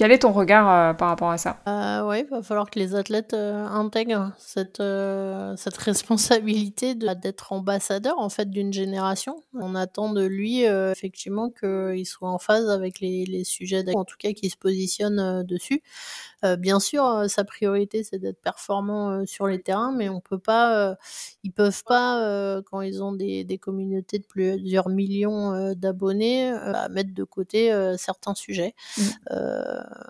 Quel 0.00 0.12
est 0.12 0.20
ton 0.20 0.32
regard 0.32 0.96
par 0.96 1.08
rapport 1.08 1.28
à 1.28 1.36
ça? 1.36 1.58
Euh, 1.68 2.08
Oui, 2.08 2.20
il 2.20 2.30
va 2.30 2.42
falloir 2.42 2.70
que 2.70 2.78
les 2.78 2.94
athlètes 2.94 3.34
intègrent 3.34 4.32
cette, 4.38 4.82
cette 5.56 5.76
responsabilité 5.76 6.94
d'être 6.94 7.52
ambassadeur 7.52 8.18
en 8.18 8.30
fait 8.30 8.48
d'une 8.48 8.72
génération. 8.72 9.42
On 9.52 9.74
attend 9.74 10.10
de 10.10 10.24
lui 10.24 10.62
effectivement 10.62 11.50
qu'il 11.50 12.06
soit 12.06 12.30
en 12.30 12.38
phase 12.38 12.70
avec 12.70 13.00
les, 13.00 13.26
les 13.26 13.44
sujets, 13.44 13.84
en 13.94 14.06
tout 14.06 14.16
cas 14.18 14.32
qu'il 14.32 14.50
se 14.50 14.56
positionne 14.56 15.42
dessus. 15.42 15.82
Euh, 16.44 16.56
bien 16.56 16.80
sûr, 16.80 17.24
sa 17.28 17.44
priorité, 17.44 18.02
c'est 18.04 18.18
d'être 18.18 18.40
performant 18.40 19.24
sur 19.26 19.46
les 19.46 19.60
terrains, 19.60 19.92
mais 19.92 20.08
on 20.08 20.20
peut 20.20 20.38
pas, 20.38 20.96
ils 21.44 21.52
peuvent 21.52 21.82
pas, 21.84 22.60
quand 22.66 22.80
ils 22.80 23.02
ont 23.02 23.12
des, 23.12 23.44
des, 23.44 23.58
communautés 23.58 24.18
de 24.18 24.26
plusieurs 24.26 24.88
millions 24.88 25.74
d'abonnés, 25.74 26.52
mettre 26.90 27.14
de 27.14 27.24
côté 27.24 27.70
certains 27.98 28.34
sujets. 28.34 28.74
Mmh. 28.96 29.02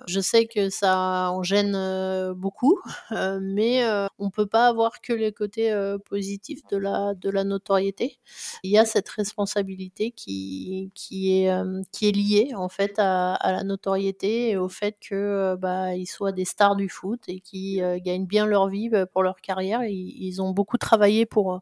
je 0.07 0.21
sais 0.21 0.47
que 0.47 0.71
ça 0.71 1.31
en 1.33 1.43
gêne 1.43 2.33
beaucoup, 2.35 2.81
mais 3.41 3.83
on 4.19 4.31
peut 4.31 4.47
pas 4.47 4.69
avoir 4.69 5.01
que 5.01 5.13
les 5.13 5.33
côtés 5.33 5.75
positifs 6.07 6.61
de 6.71 6.77
la, 6.77 7.15
de 7.15 7.31
la 7.31 7.45
notoriété. 7.45 8.19
Il 8.63 8.71
y 8.71 8.79
a 8.79 8.85
cette 8.85 9.09
responsabilité 9.09 10.11
qui, 10.13 10.91
qui, 10.95 11.45
est, 11.45 11.53
qui 11.93 12.09
est 12.09 12.13
liée 12.13 12.53
en 12.55 12.69
fait 12.69 12.99
à, 12.99 13.35
à 13.35 13.53
la 13.53 13.65
notoriété 13.65 14.51
et 14.51 14.57
au 14.57 14.69
fait 14.69 14.97
que 15.01 15.57
bah, 15.57 15.95
ils 15.97 16.07
soient 16.21 16.33
des 16.33 16.45
stars 16.45 16.77
du 16.77 16.91
foot 16.91 17.23
et 17.29 17.41
qui 17.41 17.83
euh, 17.83 17.99
gagnent 17.99 18.27
bien 18.27 18.45
leur 18.45 18.69
vie 18.69 18.91
bah, 18.91 19.07
pour 19.07 19.23
leur 19.23 19.41
carrière. 19.41 19.85
Ils, 19.85 20.43
ont 20.43 20.51
beaucoup 20.51 20.77
travaillé 20.77 21.25
pour, 21.25 21.55
euh, 21.55 21.59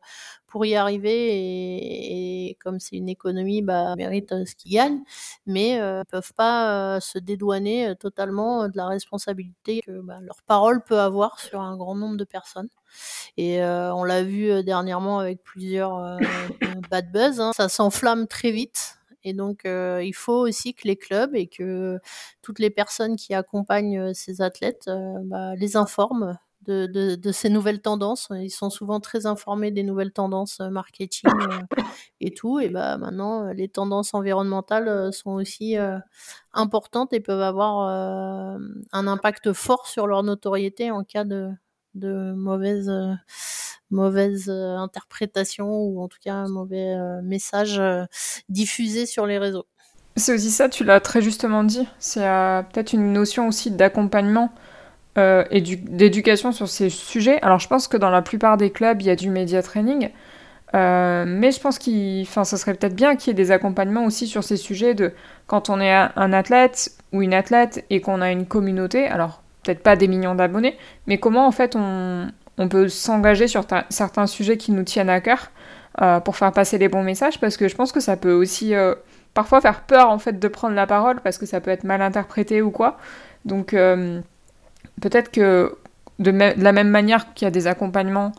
pour 0.48 0.66
y 0.66 0.74
arriver 0.74 2.48
et, 2.48 2.56
comme 2.60 2.80
c'est 2.80 2.96
une 2.96 3.08
économie, 3.08 3.62
bah, 3.62 3.94
méritent 3.94 4.32
euh, 4.32 4.44
ce 4.44 4.56
qu'ils 4.56 4.72
gagnent, 4.72 5.02
mais 5.46 5.78
ne 5.78 6.02
peuvent 6.10 6.32
pas 6.34 6.98
se 7.00 7.20
dédouaner 7.20 7.94
totalement 8.00 8.68
de 8.68 8.76
la 8.76 8.88
responsabilité 8.88 9.80
que 9.86 10.00
bah, 10.00 10.18
leur 10.22 10.42
parole 10.42 10.82
peut 10.82 10.98
avoir 10.98 11.38
sur 11.38 11.60
un 11.60 11.76
grand 11.76 11.94
nombre 11.94 12.16
de 12.16 12.24
personnes. 12.24 12.68
Et 13.36 13.62
on 13.62 14.02
l'a 14.02 14.24
vu 14.24 14.64
dernièrement 14.64 15.20
avec 15.20 15.42
plusieurs 15.44 16.18
bad 16.90 17.12
buzz, 17.12 17.40
hein. 17.40 17.52
ça 17.54 17.68
s'enflamme 17.68 18.26
très 18.26 18.50
vite. 18.50 18.97
Et 19.24 19.32
donc, 19.32 19.64
euh, 19.64 20.02
il 20.04 20.14
faut 20.14 20.46
aussi 20.46 20.74
que 20.74 20.86
les 20.86 20.96
clubs 20.96 21.34
et 21.34 21.46
que 21.48 21.98
toutes 22.42 22.58
les 22.58 22.70
personnes 22.70 23.16
qui 23.16 23.34
accompagnent 23.34 23.98
euh, 23.98 24.12
ces 24.14 24.40
athlètes 24.40 24.88
euh, 24.88 25.14
bah, 25.24 25.54
les 25.56 25.76
informent 25.76 26.38
de, 26.62 26.86
de, 27.16 27.32
ces 27.32 27.48
nouvelles 27.48 27.80
tendances. 27.80 28.28
Ils 28.30 28.50
sont 28.50 28.68
souvent 28.68 29.00
très 29.00 29.24
informés 29.24 29.70
des 29.70 29.82
nouvelles 29.82 30.12
tendances 30.12 30.60
marketing 30.60 31.30
et 32.20 32.30
tout. 32.34 32.60
Et 32.60 32.68
bah 32.68 32.98
maintenant, 32.98 33.52
les 33.54 33.68
tendances 33.68 34.12
environnementales 34.12 35.10
sont 35.14 35.30
aussi 35.30 35.76
importantes 36.52 37.14
et 37.14 37.20
peuvent 37.20 37.40
avoir 37.40 37.88
un 37.88 39.06
impact 39.06 39.54
fort 39.54 39.86
sur 39.86 40.06
leur 40.06 40.22
notoriété 40.22 40.90
en 40.90 41.04
cas 41.04 41.24
de, 41.24 41.48
de 41.98 42.32
mauvaise, 42.34 42.88
euh, 42.88 43.12
mauvaise 43.90 44.48
euh, 44.48 44.76
interprétation 44.76 45.68
ou 45.68 46.00
en 46.00 46.08
tout 46.08 46.18
cas 46.22 46.34
un 46.34 46.48
mauvais 46.48 46.94
euh, 46.94 47.20
message 47.22 47.80
diffusé 48.48 49.06
sur 49.06 49.26
les 49.26 49.38
réseaux. 49.38 49.66
C'est 50.16 50.34
aussi 50.34 50.50
ça, 50.50 50.68
tu 50.68 50.84
l'as 50.84 51.00
très 51.00 51.22
justement 51.22 51.62
dit. 51.62 51.86
C'est 51.98 52.24
peut-être 52.72 52.92
une 52.92 53.12
notion 53.12 53.48
aussi 53.48 53.70
d'accompagnement 53.70 54.52
et 55.16 55.60
d'éducation 55.60 56.52
sur 56.52 56.68
ces 56.68 56.90
sujets. 56.90 57.40
Alors 57.42 57.58
je 57.58 57.68
pense 57.68 57.88
que 57.88 57.96
dans 57.96 58.10
la 58.10 58.22
plupart 58.22 58.56
des 58.56 58.70
clubs, 58.70 59.00
il 59.02 59.06
y 59.06 59.10
a 59.10 59.16
du 59.16 59.30
media 59.30 59.62
training. 59.62 60.10
mais 60.72 61.52
je 61.52 61.60
pense 61.60 61.78
qu'il, 61.78 62.22
enfin, 62.22 62.42
ça 62.42 62.56
serait 62.56 62.74
peut-être 62.74 62.96
bien 62.96 63.14
qu'il 63.14 63.28
y 63.28 63.30
ait 63.30 63.34
des 63.34 63.52
accompagnements 63.52 64.04
aussi 64.04 64.26
sur 64.26 64.42
ces 64.42 64.56
sujets 64.56 64.94
de 64.94 65.12
quand 65.46 65.70
on 65.70 65.80
est 65.80 65.92
un 65.92 66.32
athlète 66.32 66.92
ou 67.12 67.22
une 67.22 67.34
athlète 67.34 67.84
et 67.90 68.00
qu'on 68.00 68.20
a 68.20 68.32
une 68.32 68.46
communauté. 68.46 69.06
Alors 69.06 69.42
peut-être 69.62 69.82
pas 69.82 69.96
des 69.96 70.08
millions 70.08 70.34
d'abonnés, 70.34 70.76
mais 71.06 71.18
comment 71.18 71.46
en 71.46 71.52
fait 71.52 71.76
on, 71.76 72.28
peut 72.70 72.88
s'engager 72.88 73.46
sur 73.46 73.64
certains 73.88 74.26
sujets 74.26 74.56
qui 74.56 74.72
nous 74.72 74.82
tiennent 74.82 75.10
à 75.10 75.20
cœur 75.20 75.50
euh, 76.02 76.18
pour 76.18 76.36
faire 76.36 76.52
passer 76.52 76.76
les 76.78 76.88
bons 76.88 77.04
messages, 77.04 77.38
parce 77.38 77.56
que 77.56 77.68
je 77.68 77.76
pense 77.76 77.92
que 77.92 78.00
ça 78.00 78.16
peut 78.16 78.32
aussi 78.32 78.74
euh, 78.74 78.94
parfois 79.32 79.60
faire 79.60 79.82
peur 79.82 80.10
en 80.10 80.18
fait 80.18 80.40
de 80.40 80.48
prendre 80.48 80.74
la 80.74 80.86
parole, 80.86 81.20
parce 81.20 81.38
que 81.38 81.46
ça 81.46 81.60
peut 81.60 81.70
être 81.70 81.84
mal 81.84 82.02
interprété 82.02 82.60
ou 82.62 82.70
quoi. 82.70 82.98
Donc 83.44 83.74
euh, 83.74 84.20
peut-être 85.00 85.30
que 85.30 85.76
de, 86.18 86.32
la 86.32 86.72
même 86.72 86.88
manière 86.88 87.32
qu'il 87.34 87.46
y 87.46 87.48
a 87.48 87.52
des 87.52 87.68
accompagnements 87.68 88.32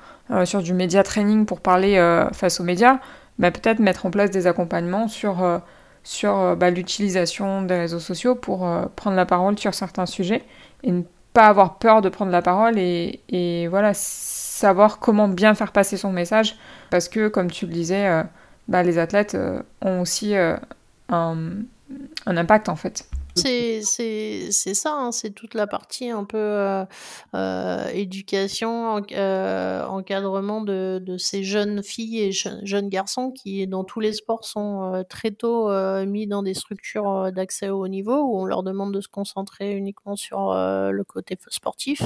sur 0.43 0.61
du 0.61 0.73
média 0.73 1.01
training 1.01 1.45
pour 1.45 1.59
parler 1.59 1.97
face 2.33 2.59
aux 2.59 2.63
médias, 2.63 2.99
bah, 3.39 3.49
peut-être 3.49 3.79
mettre 3.79 4.05
en 4.05 4.11
place 4.11 4.29
des 4.29 4.45
accompagnements 4.45 5.07
sur 5.07 5.61
sur 6.03 6.55
bah, 6.55 6.69
l'utilisation 6.69 7.61
des 7.61 7.77
réseaux 7.77 7.99
sociaux 7.99 8.35
pour 8.35 8.67
prendre 8.95 9.15
la 9.15 9.25
parole 9.25 9.57
sur 9.59 9.73
certains 9.73 10.05
sujets 10.05 10.43
et 10.83 10.91
ne 10.91 11.03
pas 11.33 11.47
avoir 11.47 11.77
peur 11.77 12.01
de 12.01 12.09
prendre 12.09 12.31
la 12.31 12.41
parole 12.41 12.77
et, 12.77 13.67
voilà, 13.69 13.91
savoir 13.93 14.99
comment 14.99 15.27
bien 15.27 15.53
faire 15.53 15.71
passer 15.71 15.97
son 15.97 16.11
message. 16.11 16.55
Parce 16.89 17.07
que, 17.07 17.27
comme 17.27 17.51
tu 17.51 17.65
le 17.65 17.71
disais, 17.71 18.07
euh, 18.07 18.23
bah, 18.67 18.83
les 18.83 18.97
athlètes 18.97 19.35
euh, 19.35 19.61
ont 19.81 20.01
aussi 20.01 20.35
euh, 20.35 20.57
un, 21.09 21.37
un, 22.25 22.37
impact 22.37 22.69
en 22.69 22.75
fait. 22.75 23.09
C'est 23.39 24.73
ça, 24.73 24.93
hein, 24.93 25.11
c'est 25.11 25.31
toute 25.31 25.53
la 25.53 25.67
partie 25.67 26.09
un 26.09 26.23
peu 26.23 26.37
euh, 26.37 26.85
euh, 27.35 27.87
éducation, 27.89 29.01
euh, 29.11 29.85
encadrement 29.85 30.61
de, 30.61 31.01
de, 31.03 31.17
ces 31.17 31.43
jeunes 31.43 31.83
filles 31.83 32.21
et 32.21 32.31
jeunes 32.31 32.89
garçons 32.89 33.31
qui, 33.31 33.65
dans 33.67 33.83
tous 33.83 33.99
les 33.99 34.13
sports, 34.13 34.45
sont 34.45 35.03
très 35.09 35.31
tôt 35.31 35.69
mis 36.05 36.27
dans 36.27 36.43
des 36.43 36.53
structures 36.53 37.31
d'accès 37.31 37.69
au 37.69 37.83
haut 37.83 37.87
niveau 37.87 38.17
où 38.21 38.39
on 38.39 38.45
leur 38.45 38.63
demande 38.63 38.93
de 38.93 39.01
se 39.01 39.07
concentrer 39.07 39.73
uniquement 39.73 40.15
sur 40.15 40.53
le 40.53 41.03
côté 41.03 41.37
sportif. 41.49 42.01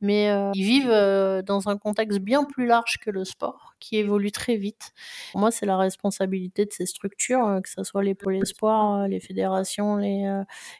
Mais 0.00 0.30
ils 0.54 0.64
vivent 0.64 1.42
dans 1.46 1.68
un 1.68 1.76
contexte 1.76 2.18
bien 2.18 2.44
plus 2.44 2.66
large 2.66 2.98
que 3.00 3.10
le 3.10 3.24
sport, 3.24 3.74
qui 3.80 3.96
évolue 3.96 4.32
très 4.32 4.56
vite. 4.56 4.92
Pour 5.32 5.40
moi, 5.40 5.50
c'est 5.50 5.66
la 5.66 5.76
responsabilité 5.76 6.64
de 6.64 6.72
ces 6.72 6.86
structures, 6.86 7.60
que 7.62 7.68
ce 7.68 7.84
soit 7.84 8.02
les 8.02 8.14
pôles 8.14 8.36
espoirs, 8.36 9.08
les 9.08 9.20
fédérations, 9.20 9.96
les 9.96 10.24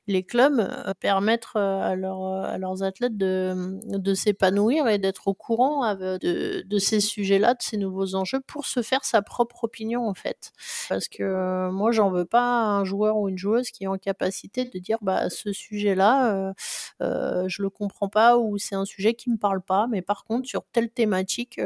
les 0.07 0.23
clubs 0.23 0.61
euh, 0.61 0.92
permettre 1.01 1.57
euh, 1.57 1.81
à, 1.81 1.92
euh, 1.92 2.55
à 2.55 2.59
leurs 2.59 2.83
athlètes 2.83 3.16
de, 3.16 3.79
de 3.87 4.14
s'épanouir 4.14 4.88
et 4.88 4.99
d'être 4.99 5.29
au 5.29 5.35
courant 5.35 5.94
de, 5.94 6.79
ces 6.79 7.01
sujets-là, 7.01 7.55
de 7.55 7.62
ces 7.62 7.77
nouveaux 7.77 8.14
enjeux, 8.14 8.40
pour 8.40 8.66
se 8.66 8.83
faire 8.83 9.05
sa 9.05 9.23
propre 9.23 9.64
opinion 9.64 10.09
en 10.09 10.14
fait. 10.14 10.53
Parce 10.88 11.09
que 11.09 11.70
moi, 11.70 11.92
j'en 11.92 12.11
veux 12.11 12.25
pas 12.25 12.42
un 12.42 12.85
joueur 12.85 13.16
ou 13.16 13.29
une 13.29 13.38
joueuse 13.38 13.70
qui 13.70 13.85
est 13.85 13.87
en 13.87 13.99
capacité 13.99 14.64
de 14.64 14.79
dire 14.79 14.99
bah 15.03 15.31
ce 15.31 15.53
sujet-là, 15.53 16.53
euh, 17.03 17.44
je 17.49 17.62
le 17.62 17.70
comprends 17.70 18.09
pas 18.09 18.38
ou 18.38 18.59
c'est 18.59 18.75
un 18.75 18.85
sujet 18.85 19.14
qui 19.14 19.31
me 19.31 19.37
parle 19.37 19.61
pas, 19.61 19.87
mais 19.90 20.03
par 20.03 20.25
contre 20.25 20.49
sur 20.49 20.64
telle 20.73 20.90
thématique 20.90 21.61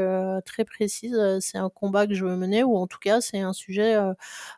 très 0.45 0.65
précise, 0.65 1.19
c'est 1.41 1.59
un 1.59 1.71
combat 1.71 2.07
que 2.07 2.15
je 2.15 2.25
veux 2.25 2.37
mener 2.37 2.63
ou 2.65 2.77
en 2.77 2.87
tout 2.87 2.99
cas 2.99 3.21
c'est 3.21 3.41
un 3.41 3.53
sujet 3.53 3.99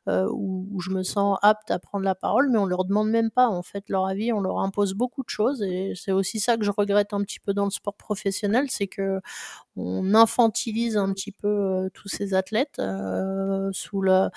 où, 0.06 0.66
où, 0.72 0.80
je 0.80 0.90
me 0.90 1.02
sens 1.02 1.38
apte 1.42 1.70
à 1.70 1.78
prendre 1.78 2.04
la 2.04 2.14
parole, 2.14 2.50
mais 2.50 2.58
on 2.58 2.66
leur 2.66 2.84
demande 2.84 3.10
même 3.10 3.30
pas 3.30 3.39
en 3.48 3.62
fait 3.62 3.88
leur 3.88 4.06
avis, 4.06 4.32
on 4.32 4.40
leur 4.40 4.58
impose 4.58 4.94
beaucoup 4.94 5.22
de 5.22 5.28
choses 5.30 5.62
et 5.62 5.92
c'est 5.96 6.12
aussi 6.12 6.40
ça 6.40 6.56
que 6.56 6.64
je 6.64 6.70
regrette 6.70 7.12
un 7.12 7.22
petit 7.22 7.40
peu 7.40 7.54
dans 7.54 7.64
le 7.64 7.70
sport 7.70 7.94
professionnel, 7.94 8.66
c'est 8.70 8.86
que 8.86 9.20
on 9.76 10.14
infantilise 10.14 10.96
un 10.96 11.12
petit 11.12 11.32
peu 11.32 11.48
euh, 11.48 11.88
tous 11.94 12.08
ces 12.08 12.34
athlètes 12.34 12.78
euh, 12.78 13.70
sous 13.72 14.02
le 14.02 14.30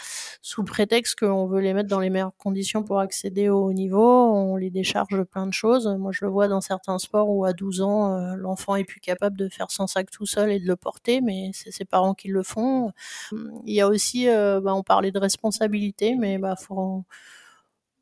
prétexte 0.66 1.20
qu'on 1.20 1.48
veut 1.48 1.60
les 1.60 1.74
mettre 1.74 1.90
dans 1.90 2.00
les 2.00 2.10
meilleures 2.10 2.36
conditions 2.38 2.84
pour 2.84 3.00
accéder 3.00 3.50
au 3.50 3.66
haut 3.66 3.74
niveau, 3.74 4.02
on 4.02 4.56
les 4.56 4.70
décharge 4.70 5.24
plein 5.24 5.48
de 5.48 5.54
choses. 5.54 5.88
Moi, 6.00 6.12
je 6.14 6.26
le 6.26 6.32
vois 6.32 6.48
dans 6.48 6.62
certains 6.62 7.00
sports 7.00 7.30
où 7.30 7.46
à 7.46 7.54
12 7.54 7.82
ans, 7.82 8.16
euh, 8.18 8.36
l'enfant 8.36 8.76
est 8.76 8.84
plus 8.84 9.00
capable 9.00 9.38
de 9.38 9.50
faire 9.50 9.72
son 9.72 9.88
sac 9.88 10.10
tout 10.12 10.26
seul 10.26 10.52
et 10.52 10.60
de 10.60 10.68
le 10.68 10.76
porter, 10.76 11.22
mais 11.22 11.52
c'est 11.54 11.72
ses 11.72 11.86
parents 11.86 12.14
qui 12.14 12.28
le 12.28 12.44
font. 12.44 12.92
Il 13.66 13.74
y 13.74 13.82
a 13.82 13.88
aussi, 13.88 14.28
bah, 14.28 14.74
on 14.76 14.84
parlait 14.84 15.12
de 15.12 15.20
responsabilité, 15.20 16.16
mais 16.16 16.38
bah 16.38 16.56
faut 16.56 17.04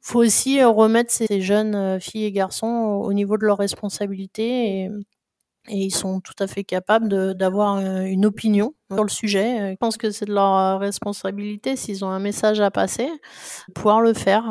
faut 0.02 0.20
aussi 0.20 0.64
remettre 0.64 1.12
ces 1.12 1.42
jeunes 1.42 2.00
filles 2.00 2.26
et 2.26 2.32
garçons 2.32 2.68
au 2.68 3.14
niveau 3.14 3.38
de 3.38 3.46
leurs 3.46 3.58
responsabilités 3.60 4.90
et 5.70 5.78
ils 5.78 5.92
sont 5.92 6.22
tout 6.22 6.34
à 6.40 6.48
fait 6.48 6.64
capables 6.64 7.36
d'avoir 7.36 7.78
une 7.78 8.26
opinion 8.26 8.74
sur 8.92 9.04
le 9.04 9.10
sujet. 9.10 9.72
Je 9.72 9.76
pense 9.76 9.96
que 9.96 10.10
c'est 10.10 10.26
de 10.26 10.34
leur 10.34 10.80
responsabilité 10.80 11.76
s'ils 11.76 12.04
ont 12.04 12.10
un 12.10 12.20
message 12.20 12.60
à 12.60 12.72
passer, 12.72 13.08
pouvoir 13.76 14.02
le 14.02 14.14
faire. 14.14 14.44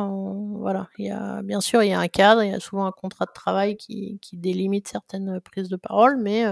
Voilà, 0.60 0.88
il 0.98 1.06
y 1.06 1.10
a 1.10 1.42
bien 1.42 1.60
sûr 1.60 1.82
il 1.82 1.90
y 1.90 1.92
a 1.92 1.98
un 1.98 2.08
cadre, 2.08 2.44
il 2.44 2.52
y 2.52 2.54
a 2.54 2.60
souvent 2.60 2.86
un 2.86 2.92
contrat 2.92 3.26
de 3.26 3.32
travail 3.32 3.76
qui, 3.76 4.20
délimite 4.32 4.86
certaines 4.86 5.40
prises 5.40 5.68
de 5.68 5.76
parole, 5.76 6.16
mais 6.16 6.44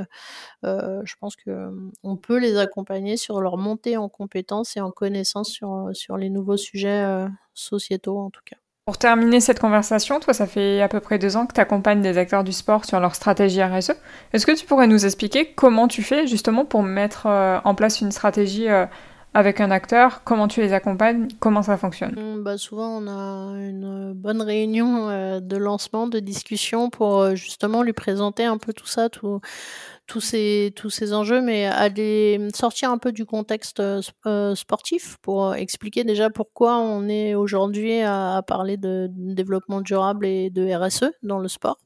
euh, 0.64 1.00
je 1.04 1.14
pense 1.20 1.36
que 1.36 1.70
on 2.02 2.16
peut 2.16 2.38
les 2.38 2.58
accompagner 2.58 3.16
sur 3.16 3.40
leur 3.40 3.58
montée 3.58 3.96
en 3.96 4.08
compétences 4.08 4.76
et 4.76 4.80
en 4.80 4.90
connaissances 4.90 5.60
sur 5.92 6.16
les 6.16 6.30
nouveaux 6.30 6.56
sujets 6.56 7.26
sociétaux 7.54 8.18
en 8.18 8.30
tout 8.30 8.42
cas. 8.44 8.56
Pour 8.88 8.96
terminer 8.96 9.40
cette 9.40 9.60
conversation, 9.60 10.18
toi, 10.18 10.32
ça 10.32 10.46
fait 10.46 10.80
à 10.80 10.88
peu 10.88 10.98
près 10.98 11.18
deux 11.18 11.36
ans 11.36 11.44
que 11.44 11.52
tu 11.52 11.60
accompagnes 11.60 12.00
des 12.00 12.16
acteurs 12.16 12.42
du 12.42 12.52
sport 12.52 12.86
sur 12.86 12.98
leur 13.00 13.14
stratégie 13.14 13.62
RSE. 13.62 13.92
Est-ce 14.32 14.46
que 14.46 14.56
tu 14.58 14.64
pourrais 14.64 14.86
nous 14.86 15.04
expliquer 15.04 15.52
comment 15.54 15.88
tu 15.88 16.02
fais 16.02 16.26
justement 16.26 16.64
pour 16.64 16.82
mettre 16.82 17.26
euh, 17.26 17.58
en 17.64 17.74
place 17.74 18.00
une 18.00 18.12
stratégie 18.12 18.66
euh, 18.66 18.86
avec 19.34 19.60
un 19.60 19.70
acteur? 19.70 20.22
Comment 20.24 20.48
tu 20.48 20.62
les 20.62 20.72
accompagnes? 20.72 21.28
Comment 21.38 21.60
ça 21.60 21.76
fonctionne? 21.76 22.12
Mmh, 22.12 22.42
bah 22.42 22.56
Souvent, 22.56 23.02
on 23.02 23.06
a 23.08 23.58
une 23.58 24.14
bonne 24.14 24.40
réunion 24.40 25.10
euh, 25.10 25.40
de 25.40 25.58
lancement, 25.58 26.06
de 26.06 26.18
discussion 26.18 26.88
pour 26.88 27.36
justement 27.36 27.82
lui 27.82 27.92
présenter 27.92 28.46
un 28.46 28.56
peu 28.56 28.72
tout 28.72 28.86
ça, 28.86 29.10
tous 30.08 30.22
ces 30.22 30.72
tous 30.74 30.90
ces 30.90 31.12
enjeux, 31.12 31.40
mais 31.42 31.66
aller 31.66 32.48
sortir 32.54 32.90
un 32.90 32.98
peu 32.98 33.12
du 33.12 33.26
contexte 33.26 33.80
euh, 33.80 34.54
sportif 34.54 35.18
pour 35.22 35.54
expliquer 35.54 36.02
déjà 36.02 36.30
pourquoi 36.30 36.78
on 36.78 37.08
est 37.08 37.34
aujourd'hui 37.34 38.00
à, 38.00 38.42
parler 38.46 38.78
de, 38.78 39.08
développement 39.10 39.82
durable 39.82 40.26
et 40.26 40.50
de 40.50 40.72
RSE 40.74 41.10
dans 41.22 41.38
le 41.38 41.48
sport, 41.48 41.78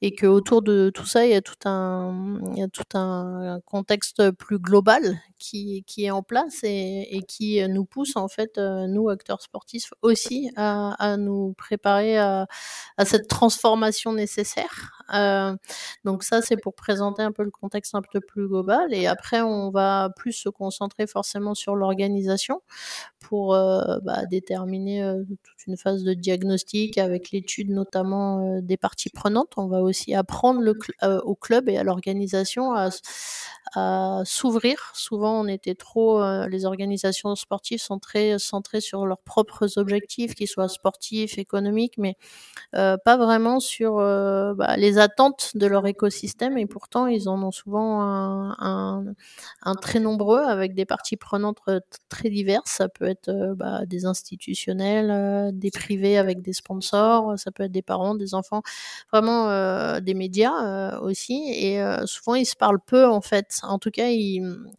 et 0.00 0.14
que 0.14 0.26
autour 0.26 0.62
de 0.62 0.90
tout 0.94 1.04
ça 1.04 1.26
il 1.26 1.32
y 1.32 1.34
a 1.34 1.42
tout 1.42 1.68
un 1.68 2.40
il 2.52 2.58
y 2.60 2.62
a 2.62 2.68
tout 2.68 2.96
un, 2.96 3.60
contexte 3.66 4.30
plus 4.32 4.58
global 4.58 5.18
qui 5.38 5.84
qui 5.86 6.04
est 6.04 6.10
en 6.10 6.22
place 6.22 6.60
et, 6.62 7.08
et 7.10 7.22
qui 7.22 7.66
nous 7.68 7.84
pousse 7.84 8.16
en 8.16 8.28
fait 8.28 8.56
nous 8.56 9.08
acteurs 9.08 9.42
sportifs 9.42 9.92
aussi 10.02 10.50
à, 10.56 10.94
à 11.04 11.16
nous 11.16 11.54
préparer 11.58 12.18
à, 12.18 12.46
à 12.96 13.04
cette 13.04 13.28
transformation 13.28 14.12
nécessaire. 14.12 15.03
Euh, 15.12 15.54
donc 16.04 16.22
ça 16.22 16.40
c'est 16.40 16.56
pour 16.56 16.74
présenter 16.74 17.22
un 17.22 17.32
peu 17.32 17.42
le 17.44 17.50
contexte 17.50 17.94
un 17.94 18.02
peu 18.02 18.20
plus 18.20 18.48
global. 18.48 18.92
Et 18.94 19.06
après, 19.06 19.40
on 19.42 19.70
va 19.70 20.10
plus 20.16 20.32
se 20.32 20.48
concentrer 20.48 21.06
forcément 21.06 21.54
sur 21.54 21.76
l'organisation 21.76 22.60
pour 23.20 23.54
euh, 23.54 23.98
bah, 24.02 24.26
déterminer 24.26 25.02
euh, 25.02 25.22
toute 25.42 25.66
une 25.66 25.76
phase 25.76 26.04
de 26.04 26.14
diagnostic 26.14 26.98
avec 26.98 27.30
l'étude 27.30 27.70
notamment 27.70 28.60
des 28.60 28.76
parties 28.76 29.10
prenantes. 29.10 29.52
On 29.56 29.66
va 29.66 29.80
aussi 29.80 30.14
apprendre 30.14 30.62
au 31.24 31.34
club 31.34 31.68
et 31.68 31.78
à 31.78 31.84
l'organisation 31.84 32.74
à, 32.74 32.90
à 33.74 34.22
s'ouvrir. 34.24 34.92
Souvent, 34.94 35.40
on 35.40 35.46
était 35.46 35.74
trop, 35.74 36.22
les 36.46 36.66
organisations 36.66 37.34
sportives 37.34 37.80
sont 37.80 37.98
très 37.98 38.38
centrées 38.38 38.80
sur 38.80 39.06
leurs 39.06 39.22
propres 39.22 39.78
objectifs, 39.78 40.34
qu'ils 40.34 40.48
soient 40.48 40.68
sportifs, 40.68 41.38
économiques, 41.38 41.94
mais 41.98 42.16
pas 42.72 43.16
vraiment 43.16 43.60
sur 43.60 43.96
bah, 43.96 44.76
les 44.76 44.93
attentes 44.98 45.52
de 45.54 45.66
leur 45.66 45.86
écosystème. 45.86 46.58
Et 46.58 46.66
pourtant, 46.66 47.06
ils 47.06 47.28
en 47.28 47.42
ont 47.42 47.50
souvent 47.50 48.00
un, 48.02 49.14
très 49.80 50.00
nombreux 50.00 50.42
avec 50.42 50.74
des 50.74 50.84
parties 50.86 51.16
prenantes 51.16 51.58
euh, 51.68 51.80
très 52.08 52.30
diverses. 52.30 52.70
Ça 52.70 52.88
peut 52.88 53.06
être 53.06 53.28
euh, 53.28 53.54
bah, 53.54 53.86
des 53.86 54.06
institutionnels, 54.06 55.10
euh, 55.10 55.50
des 55.52 55.70
privés 55.70 56.18
avec 56.18 56.42
des 56.42 56.52
sponsors, 56.52 57.38
ça 57.38 57.50
peut 57.50 57.64
être 57.64 57.72
des 57.72 57.82
parents, 57.82 58.14
des 58.14 58.34
enfants, 58.34 58.62
vraiment 59.12 60.00
des 60.00 60.14
médias 60.14 60.98
aussi. 61.00 61.44
Et 61.50 61.80
souvent, 62.06 62.34
ils 62.34 62.46
se 62.46 62.56
parlent 62.56 62.80
peu 62.80 63.06
en 63.06 63.20
fait. 63.20 63.60
En 63.62 63.78
tout 63.78 63.90
cas, 63.90 64.08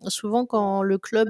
souvent 0.08 0.46
quand 0.46 0.84
le 0.84 0.98
club 0.98 1.30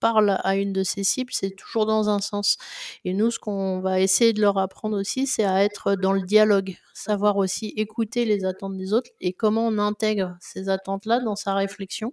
parle 0.00 0.38
à 0.42 0.56
une 0.56 0.72
de 0.72 0.82
ses 0.82 1.04
cibles, 1.04 1.32
c'est 1.32 1.50
toujours 1.56 1.86
dans 1.86 2.08
un 2.10 2.20
sens. 2.20 2.56
Et 3.04 3.14
nous, 3.14 3.30
ce 3.30 3.38
qu'on 3.38 3.80
va 3.80 4.00
essayer 4.00 4.32
de 4.32 4.40
leur 4.40 4.58
apprendre 4.58 4.98
aussi, 4.98 5.26
c'est 5.26 5.44
à 5.44 5.62
être 5.64 5.94
dans 5.96 6.12
le 6.12 6.22
dialogue, 6.22 6.76
savoir 6.94 7.36
aussi 7.36 7.68
écouter 7.76 8.24
les 8.24 8.44
attentes 8.44 8.76
des 8.76 8.92
autres 8.92 9.10
et 9.20 9.32
comment 9.32 9.66
on 9.66 9.78
intègre 9.78 10.36
ces 10.40 10.68
attentes-là 10.68 11.20
dans 11.20 11.36
sa 11.36 11.54
réflexion 11.54 12.12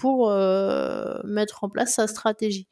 pour 0.00 0.30
euh, 0.30 1.20
mettre 1.24 1.62
en 1.62 1.68
place 1.68 1.94
sa 1.94 2.06
stratégie. 2.06 2.66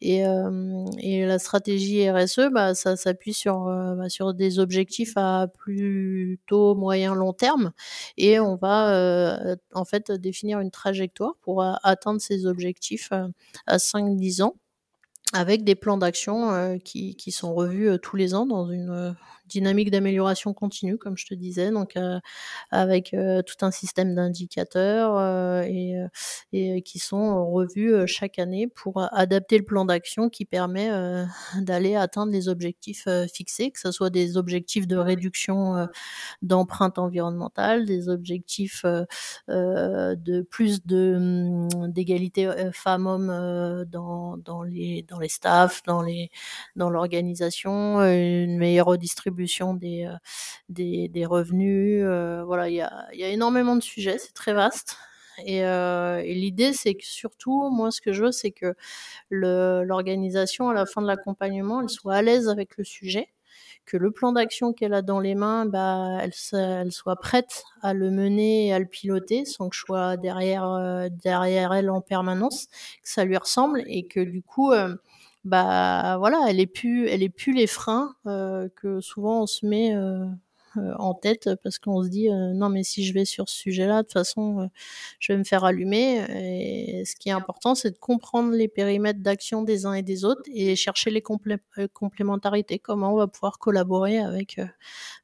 Et, 0.00 0.26
euh, 0.26 0.84
et 0.98 1.24
la 1.24 1.38
stratégie 1.38 2.10
RSE, 2.10 2.50
bah, 2.52 2.74
ça 2.74 2.96
s'appuie 2.96 3.32
sur, 3.32 3.68
euh, 3.68 3.94
bah, 3.94 4.08
sur 4.08 4.34
des 4.34 4.58
objectifs 4.58 5.12
à 5.16 5.46
plutôt 5.46 6.74
moyen 6.74 7.14
long 7.14 7.32
terme 7.32 7.72
et 8.16 8.40
on 8.40 8.56
va 8.56 9.56
en 9.72 9.84
fait 9.84 10.10
définir 10.10 10.58
une 10.58 10.72
trajectoire 10.72 11.34
pour 11.40 11.62
atteindre 11.62 12.20
ces 12.20 12.46
objectifs 12.46 13.12
à 13.66 13.78
5-10 13.78 14.42
ans 14.42 14.56
avec 15.32 15.62
des 15.62 15.76
plans 15.76 15.96
d'action 15.96 16.78
qui, 16.84 17.14
qui, 17.14 17.30
sont 17.30 17.54
revus 17.54 17.98
tous 18.02 18.16
les 18.16 18.34
ans 18.34 18.44
dans 18.44 18.68
une 18.68 19.14
dynamique 19.52 19.90
d'amélioration 19.90 20.54
continue, 20.54 20.98
comme 20.98 21.16
je 21.16 21.26
te 21.26 21.34
disais, 21.34 21.70
donc 21.70 21.96
euh, 21.96 22.18
avec 22.70 23.14
euh, 23.14 23.42
tout 23.42 23.64
un 23.64 23.70
système 23.70 24.14
d'indicateurs 24.14 25.16
euh, 25.16 25.62
et, 26.52 26.82
qui 26.82 26.98
sont 26.98 27.50
revus 27.50 28.06
chaque 28.06 28.38
année 28.38 28.66
pour 28.66 29.02
adapter 29.12 29.58
le 29.58 29.64
plan 29.64 29.84
d'action 29.84 30.28
qui 30.28 30.44
permet 30.44 30.90
d'aller 31.60 31.96
atteindre 31.96 32.32
les 32.32 32.48
objectifs 32.48 33.08
fixés, 33.32 33.70
que 33.70 33.80
ce 33.80 33.90
soit 33.90 34.10
des 34.10 34.36
objectifs 34.36 34.86
de 34.86 34.96
réduction 34.96 35.88
d'empreinte 36.42 36.98
environnementale, 36.98 37.86
des 37.86 38.08
objectifs 38.08 38.84
de 39.48 40.42
plus 40.42 40.84
de 40.86 41.14
hum, 41.16 41.90
d'égalité 41.92 42.50
femmes-hommes 42.72 43.84
dans, 43.90 44.36
dans 44.36 44.62
les 44.62 45.04
dans 45.08 45.18
les 45.18 45.28
staffs, 45.28 45.82
dans 45.84 46.02
les 46.02 46.30
dans 46.76 46.90
l'organisation, 46.90 48.00
une 48.00 48.58
meilleure 48.58 48.86
redistribution 48.86 49.41
des, 49.74 50.06
euh, 50.06 50.16
des, 50.68 51.26
revenus. 51.26 52.02
Euh, 52.04 52.42
voilà, 52.44 52.68
il 52.68 52.74
y 52.74 52.82
a, 52.82 53.28
énormément 53.28 53.76
de 53.76 53.82
sujets, 53.82 54.18
c'est 54.18 54.34
très 54.34 54.52
vaste. 54.52 54.96
Et, 55.46 55.64
euh, 55.64 56.20
et 56.24 56.34
l'idée, 56.34 56.72
c'est 56.72 56.94
que 56.94 57.04
surtout, 57.06 57.70
moi, 57.70 57.90
ce 57.90 58.00
que 58.00 58.12
je 58.12 58.24
veux, 58.24 58.32
c'est 58.32 58.50
que 58.50 58.74
l'organisation, 59.30 60.68
à 60.68 60.74
la 60.74 60.86
fin 60.86 61.02
de 61.02 61.06
l'accompagnement, 61.06 61.80
elle 61.80 61.88
soit 61.88 62.14
à 62.16 62.22
l'aise 62.22 62.48
avec 62.48 62.76
le 62.76 62.84
sujet, 62.84 63.28
que 63.86 63.96
le 63.96 64.10
plan 64.10 64.32
d'action 64.32 64.72
qu'elle 64.72 64.94
a 64.94 65.02
dans 65.02 65.20
les 65.20 65.34
mains, 65.34 65.66
bah, 65.66 66.18
elle, 66.22 66.92
soit 66.92 67.16
prête 67.16 67.64
à 67.82 67.94
le 67.94 68.10
mener 68.10 68.68
et 68.68 68.72
à 68.72 68.78
le 68.78 68.86
piloter 68.86 69.44
sans 69.44 69.68
que 69.68 69.76
je 69.76 69.80
sois 69.80 70.16
derrière 70.16 70.64
elle 71.72 71.90
en 71.90 72.00
permanence, 72.00 72.66
que 72.66 73.08
ça 73.08 73.24
lui 73.24 73.36
ressemble 73.36 73.82
et 73.86 74.06
que 74.06 74.20
du 74.20 74.42
coup, 74.42 74.72
bah 75.44 76.16
voilà, 76.18 76.46
elle 76.48 76.60
est 76.60 76.66
plus, 76.66 77.08
elle 77.08 77.22
est 77.22 77.28
plus 77.28 77.52
les 77.52 77.66
freins 77.66 78.14
euh, 78.26 78.68
que 78.76 79.00
souvent 79.00 79.42
on 79.42 79.46
se 79.46 79.66
met 79.66 79.94
euh, 79.94 80.24
en 80.98 81.14
tête 81.14 81.50
parce 81.62 81.78
qu'on 81.78 82.02
se 82.02 82.08
dit 82.08 82.28
euh, 82.28 82.52
non 82.54 82.68
mais 82.68 82.82
si 82.82 83.04
je 83.04 83.12
vais 83.12 83.24
sur 83.24 83.48
ce 83.48 83.56
sujet-là, 83.56 83.98
de 83.98 84.02
toute 84.02 84.12
façon, 84.12 84.60
euh, 84.60 84.66
je 85.18 85.32
vais 85.32 85.38
me 85.38 85.44
faire 85.44 85.64
allumer. 85.64 86.24
Et 86.30 87.04
ce 87.04 87.16
qui 87.16 87.28
est 87.28 87.32
important, 87.32 87.74
c'est 87.74 87.90
de 87.90 87.98
comprendre 87.98 88.52
les 88.52 88.68
périmètres 88.68 89.20
d'action 89.20 89.62
des 89.62 89.86
uns 89.86 89.94
et 89.94 90.02
des 90.02 90.24
autres 90.24 90.42
et 90.52 90.76
chercher 90.76 91.10
les 91.10 91.22
complémentarités. 91.22 92.78
Comment 92.78 93.12
on 93.14 93.16
va 93.16 93.26
pouvoir 93.26 93.58
collaborer 93.58 94.18
avec, 94.18 94.60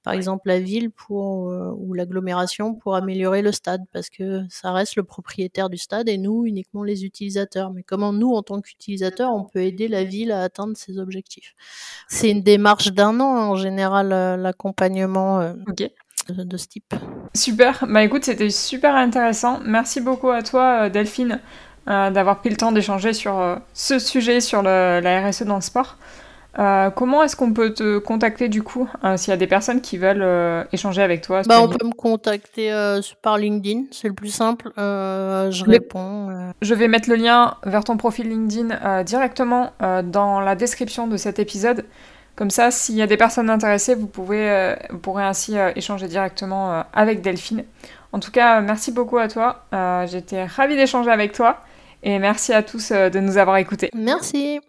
par 0.02 0.12
exemple, 0.12 0.48
la 0.48 0.60
ville 0.60 0.90
pour 0.90 1.52
ou 1.78 1.94
l'agglomération 1.94 2.74
pour 2.74 2.94
améliorer 2.94 3.42
le 3.42 3.52
stade 3.52 3.82
parce 3.92 4.10
que 4.10 4.42
ça 4.48 4.72
reste 4.72 4.96
le 4.96 5.04
propriétaire 5.04 5.70
du 5.70 5.78
stade 5.78 6.08
et 6.08 6.18
nous 6.18 6.46
uniquement 6.46 6.84
les 6.84 7.04
utilisateurs. 7.04 7.72
Mais 7.72 7.82
comment 7.82 8.12
nous, 8.12 8.32
en 8.32 8.42
tant 8.42 8.60
qu'utilisateurs, 8.60 9.32
on 9.32 9.44
peut 9.44 9.62
aider 9.62 9.88
la 9.88 10.04
ville 10.04 10.32
à 10.32 10.42
atteindre 10.42 10.76
ses 10.76 10.98
objectifs? 10.98 11.54
C'est 12.08 12.30
une 12.30 12.42
démarche 12.42 12.92
d'un 12.92 13.20
an 13.20 13.50
en 13.50 13.56
général 13.56 14.08
l'accompagnement 14.08 15.37
euh, 15.40 16.44
de, 16.44 16.56
ce 16.56 16.68
type. 16.68 16.94
Super, 17.34 17.86
bah 17.88 18.02
écoute, 18.02 18.24
c'était 18.24 18.50
super 18.50 18.94
intéressant. 18.94 19.60
Merci 19.64 20.00
beaucoup 20.00 20.30
à 20.30 20.42
toi, 20.42 20.84
euh, 20.84 20.88
Delphine, 20.90 21.40
euh, 21.88 22.10
d'avoir 22.10 22.40
pris 22.40 22.50
le 22.50 22.56
temps 22.56 22.72
d'échanger 22.72 23.12
sur 23.12 23.58
ce 23.72 23.98
sujet, 23.98 24.40
sur 24.40 24.62
la 24.62 25.28
RSE 25.28 25.44
dans 25.44 25.54
le 25.54 25.62
sport. 25.62 25.96
comment 26.96 27.22
est-ce 27.22 27.34
qu'on 27.34 27.52
peut 27.52 27.72
te 27.72 27.98
contacter 27.98 28.48
du 28.48 28.62
coup 28.62 28.88
s'il 29.16 29.30
y 29.30 29.34
a 29.34 29.38
des 29.38 29.46
personnes 29.46 29.80
qui 29.80 29.96
veulent 29.96 30.66
échanger 30.72 31.02
avec 31.02 31.22
toi 31.22 31.42
bah, 31.46 31.62
On 31.62 31.68
peut 31.68 31.86
me 31.86 31.94
contacter 31.94 32.70
par 33.22 33.38
LinkedIn, 33.38 33.84
c'est 33.90 34.08
le 34.08 34.14
plus 34.14 34.30
simple. 34.30 34.70
je 34.76 35.64
réponds. 35.64 36.52
Je 36.60 36.74
vais 36.74 36.88
mettre 36.88 37.08
le 37.08 37.16
lien 37.16 37.54
vers 37.64 37.84
ton 37.84 37.96
profil 37.96 38.28
LinkedIn 38.28 39.02
directement 39.04 39.72
dans 40.04 40.40
la 40.40 40.56
description 40.56 41.06
de 41.06 41.16
cet 41.16 41.38
épisode. 41.38 41.86
Comme 42.38 42.50
ça, 42.50 42.70
s'il 42.70 42.94
y 42.94 43.02
a 43.02 43.08
des 43.08 43.16
personnes 43.16 43.50
intéressées, 43.50 43.96
vous, 43.96 44.06
pouvez, 44.06 44.48
euh, 44.48 44.76
vous 44.90 44.98
pourrez 44.98 45.24
ainsi 45.24 45.58
euh, 45.58 45.72
échanger 45.74 46.06
directement 46.06 46.72
euh, 46.72 46.82
avec 46.92 47.20
Delphine. 47.20 47.64
En 48.12 48.20
tout 48.20 48.30
cas, 48.30 48.60
merci 48.60 48.92
beaucoup 48.92 49.18
à 49.18 49.26
toi. 49.26 49.64
J'étais 50.06 50.44
ravie 50.44 50.76
d'échanger 50.76 51.10
avec 51.10 51.32
toi. 51.32 51.58
Et 52.04 52.20
merci 52.20 52.52
à 52.52 52.62
tous 52.62 52.92
de 52.92 53.18
nous 53.18 53.38
avoir 53.38 53.56
écoutés. 53.56 53.90
Merci. 53.92 54.60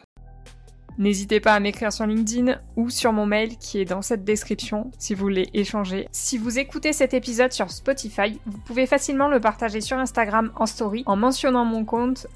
N'hésitez 1.00 1.40
pas 1.40 1.54
à 1.54 1.62
m'écrire 1.62 1.94
sur 1.94 2.06
LinkedIn 2.06 2.60
ou 2.76 2.90
sur 2.90 3.14
mon 3.14 3.26
mail 3.26 3.56
qui 3.58 3.80
est 3.80 3.86
dans 3.86 4.02
cette 4.02 4.26
description 4.26 4.92
si 4.98 5.14
vous 5.14 5.22
voulez 5.22 5.50
échanger. 5.54 6.10
Si 6.12 6.38
vous 6.38 6.60
écoutez 6.60 6.92
cet 6.92 7.14
épisode 7.14 7.54
sur 7.54 7.72
Spotify, 7.72 8.38
vous 8.46 8.58
pouvez 8.58 8.86
facilement 8.86 9.30
le 9.30 9.40
partager 9.40 9.80
sur 9.80 9.98
Instagram 9.98 10.52
en 10.58 10.66
story 10.66 11.04
en 11.06 11.16
mentionnant 11.16 11.64
mon 11.64 11.86
compte 11.86 12.28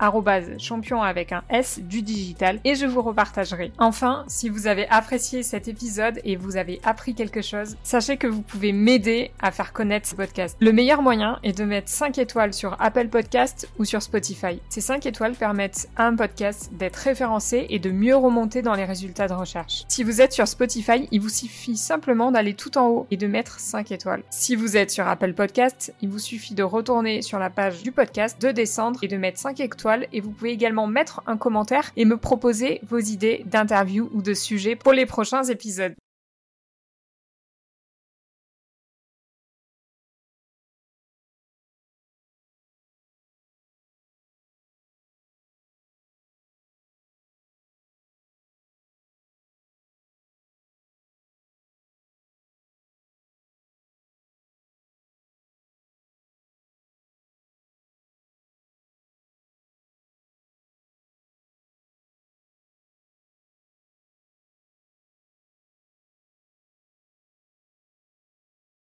champion 0.60 1.04
avec 1.04 1.34
un 1.34 1.44
S 1.50 1.82
du 1.82 2.04
digital 2.04 2.62
et 2.64 2.76
je 2.76 2.86
vous 2.86 3.02
repartagerai. 3.02 3.74
Enfin, 3.80 4.24
si 4.28 4.48
vous 4.48 4.66
avez 4.68 4.88
apprécié 4.88 5.44
cet 5.44 5.68
épisode 5.68 6.22
et 6.24 6.38
vous 6.38 6.56
avez 6.56 6.80
appris 6.86 7.16
quelque 7.16 7.42
chose, 7.42 7.76
sachez 7.84 8.16
que 8.16 8.28
vous 8.28 8.44
pouvez 8.44 8.72
m'aider 8.72 9.32
à 9.42 9.52
faire 9.52 9.74
connaître 9.74 10.08
ce 10.08 10.16
podcast. 10.16 10.56
Le 10.62 10.72
meilleur 10.72 11.02
moyen 11.02 11.38
est 11.44 11.58
de 11.58 11.66
mettre 11.66 11.90
5 11.90 12.18
étoiles 12.18 12.54
sur 12.54 12.78
Apple 12.80 13.10
Podcast 13.10 13.68
ou 13.78 13.84
sur 13.84 14.02
Spotify. 14.02 14.62
Ces 14.70 14.80
5 14.80 15.06
étoiles 15.06 15.34
permettent 15.34 15.90
à 15.98 16.06
un 16.06 16.16
podcast 16.16 16.72
d'être 16.72 16.96
référencé 16.96 17.66
et 17.70 17.80
de 17.80 17.92
mieux 17.92 18.16
dans 18.62 18.76
les 18.76 18.86
résultats 18.86 19.28
de 19.28 19.34
recherche. 19.34 19.84
Si 19.88 20.04
vous 20.04 20.22
êtes 20.22 20.34
sur 20.34 20.48
Spotify, 20.48 21.08
il 21.12 21.22
vous 21.22 21.30
suffit 21.30 21.78
simplement 21.78 22.32
d'aller 22.32 22.54
tout 22.54 22.78
en 22.78 22.88
haut 22.88 23.08
et 23.12 23.18
de 23.18 23.28
mettre 23.28 23.60
5 23.60 23.92
étoiles. 23.92 24.24
Si 24.30 24.56
vous 24.56 24.78
êtes 24.78 24.92
sur 24.92 25.08
Apple 25.08 25.34
Podcast, 25.34 25.94
il 26.02 26.10
vous 26.10 26.20
suffit 26.20 26.54
de 26.54 26.64
retourner 26.64 27.22
sur 27.22 27.40
la 27.40 27.50
page 27.50 27.84
du 27.84 27.92
podcast, 27.92 28.42
de 28.42 28.52
descendre 28.52 29.04
et 29.04 29.08
de 29.08 29.18
mettre 29.18 29.40
5 29.40 29.60
étoiles 29.60 30.08
et 30.14 30.22
vous 30.22 30.32
pouvez 30.32 30.52
également 30.52 30.88
mettre 30.88 31.22
un 31.28 31.38
commentaire 31.38 31.92
et 31.96 32.06
me 32.06 32.18
proposer 32.18 32.80
vos 32.88 33.00
idées 33.00 33.44
d'interviews 33.46 34.10
ou 34.14 34.22
de 34.22 34.34
sujets 34.34 34.76
pour 34.76 34.94
les 34.94 35.06
prochains 35.06 35.44
épisodes. 35.44 35.96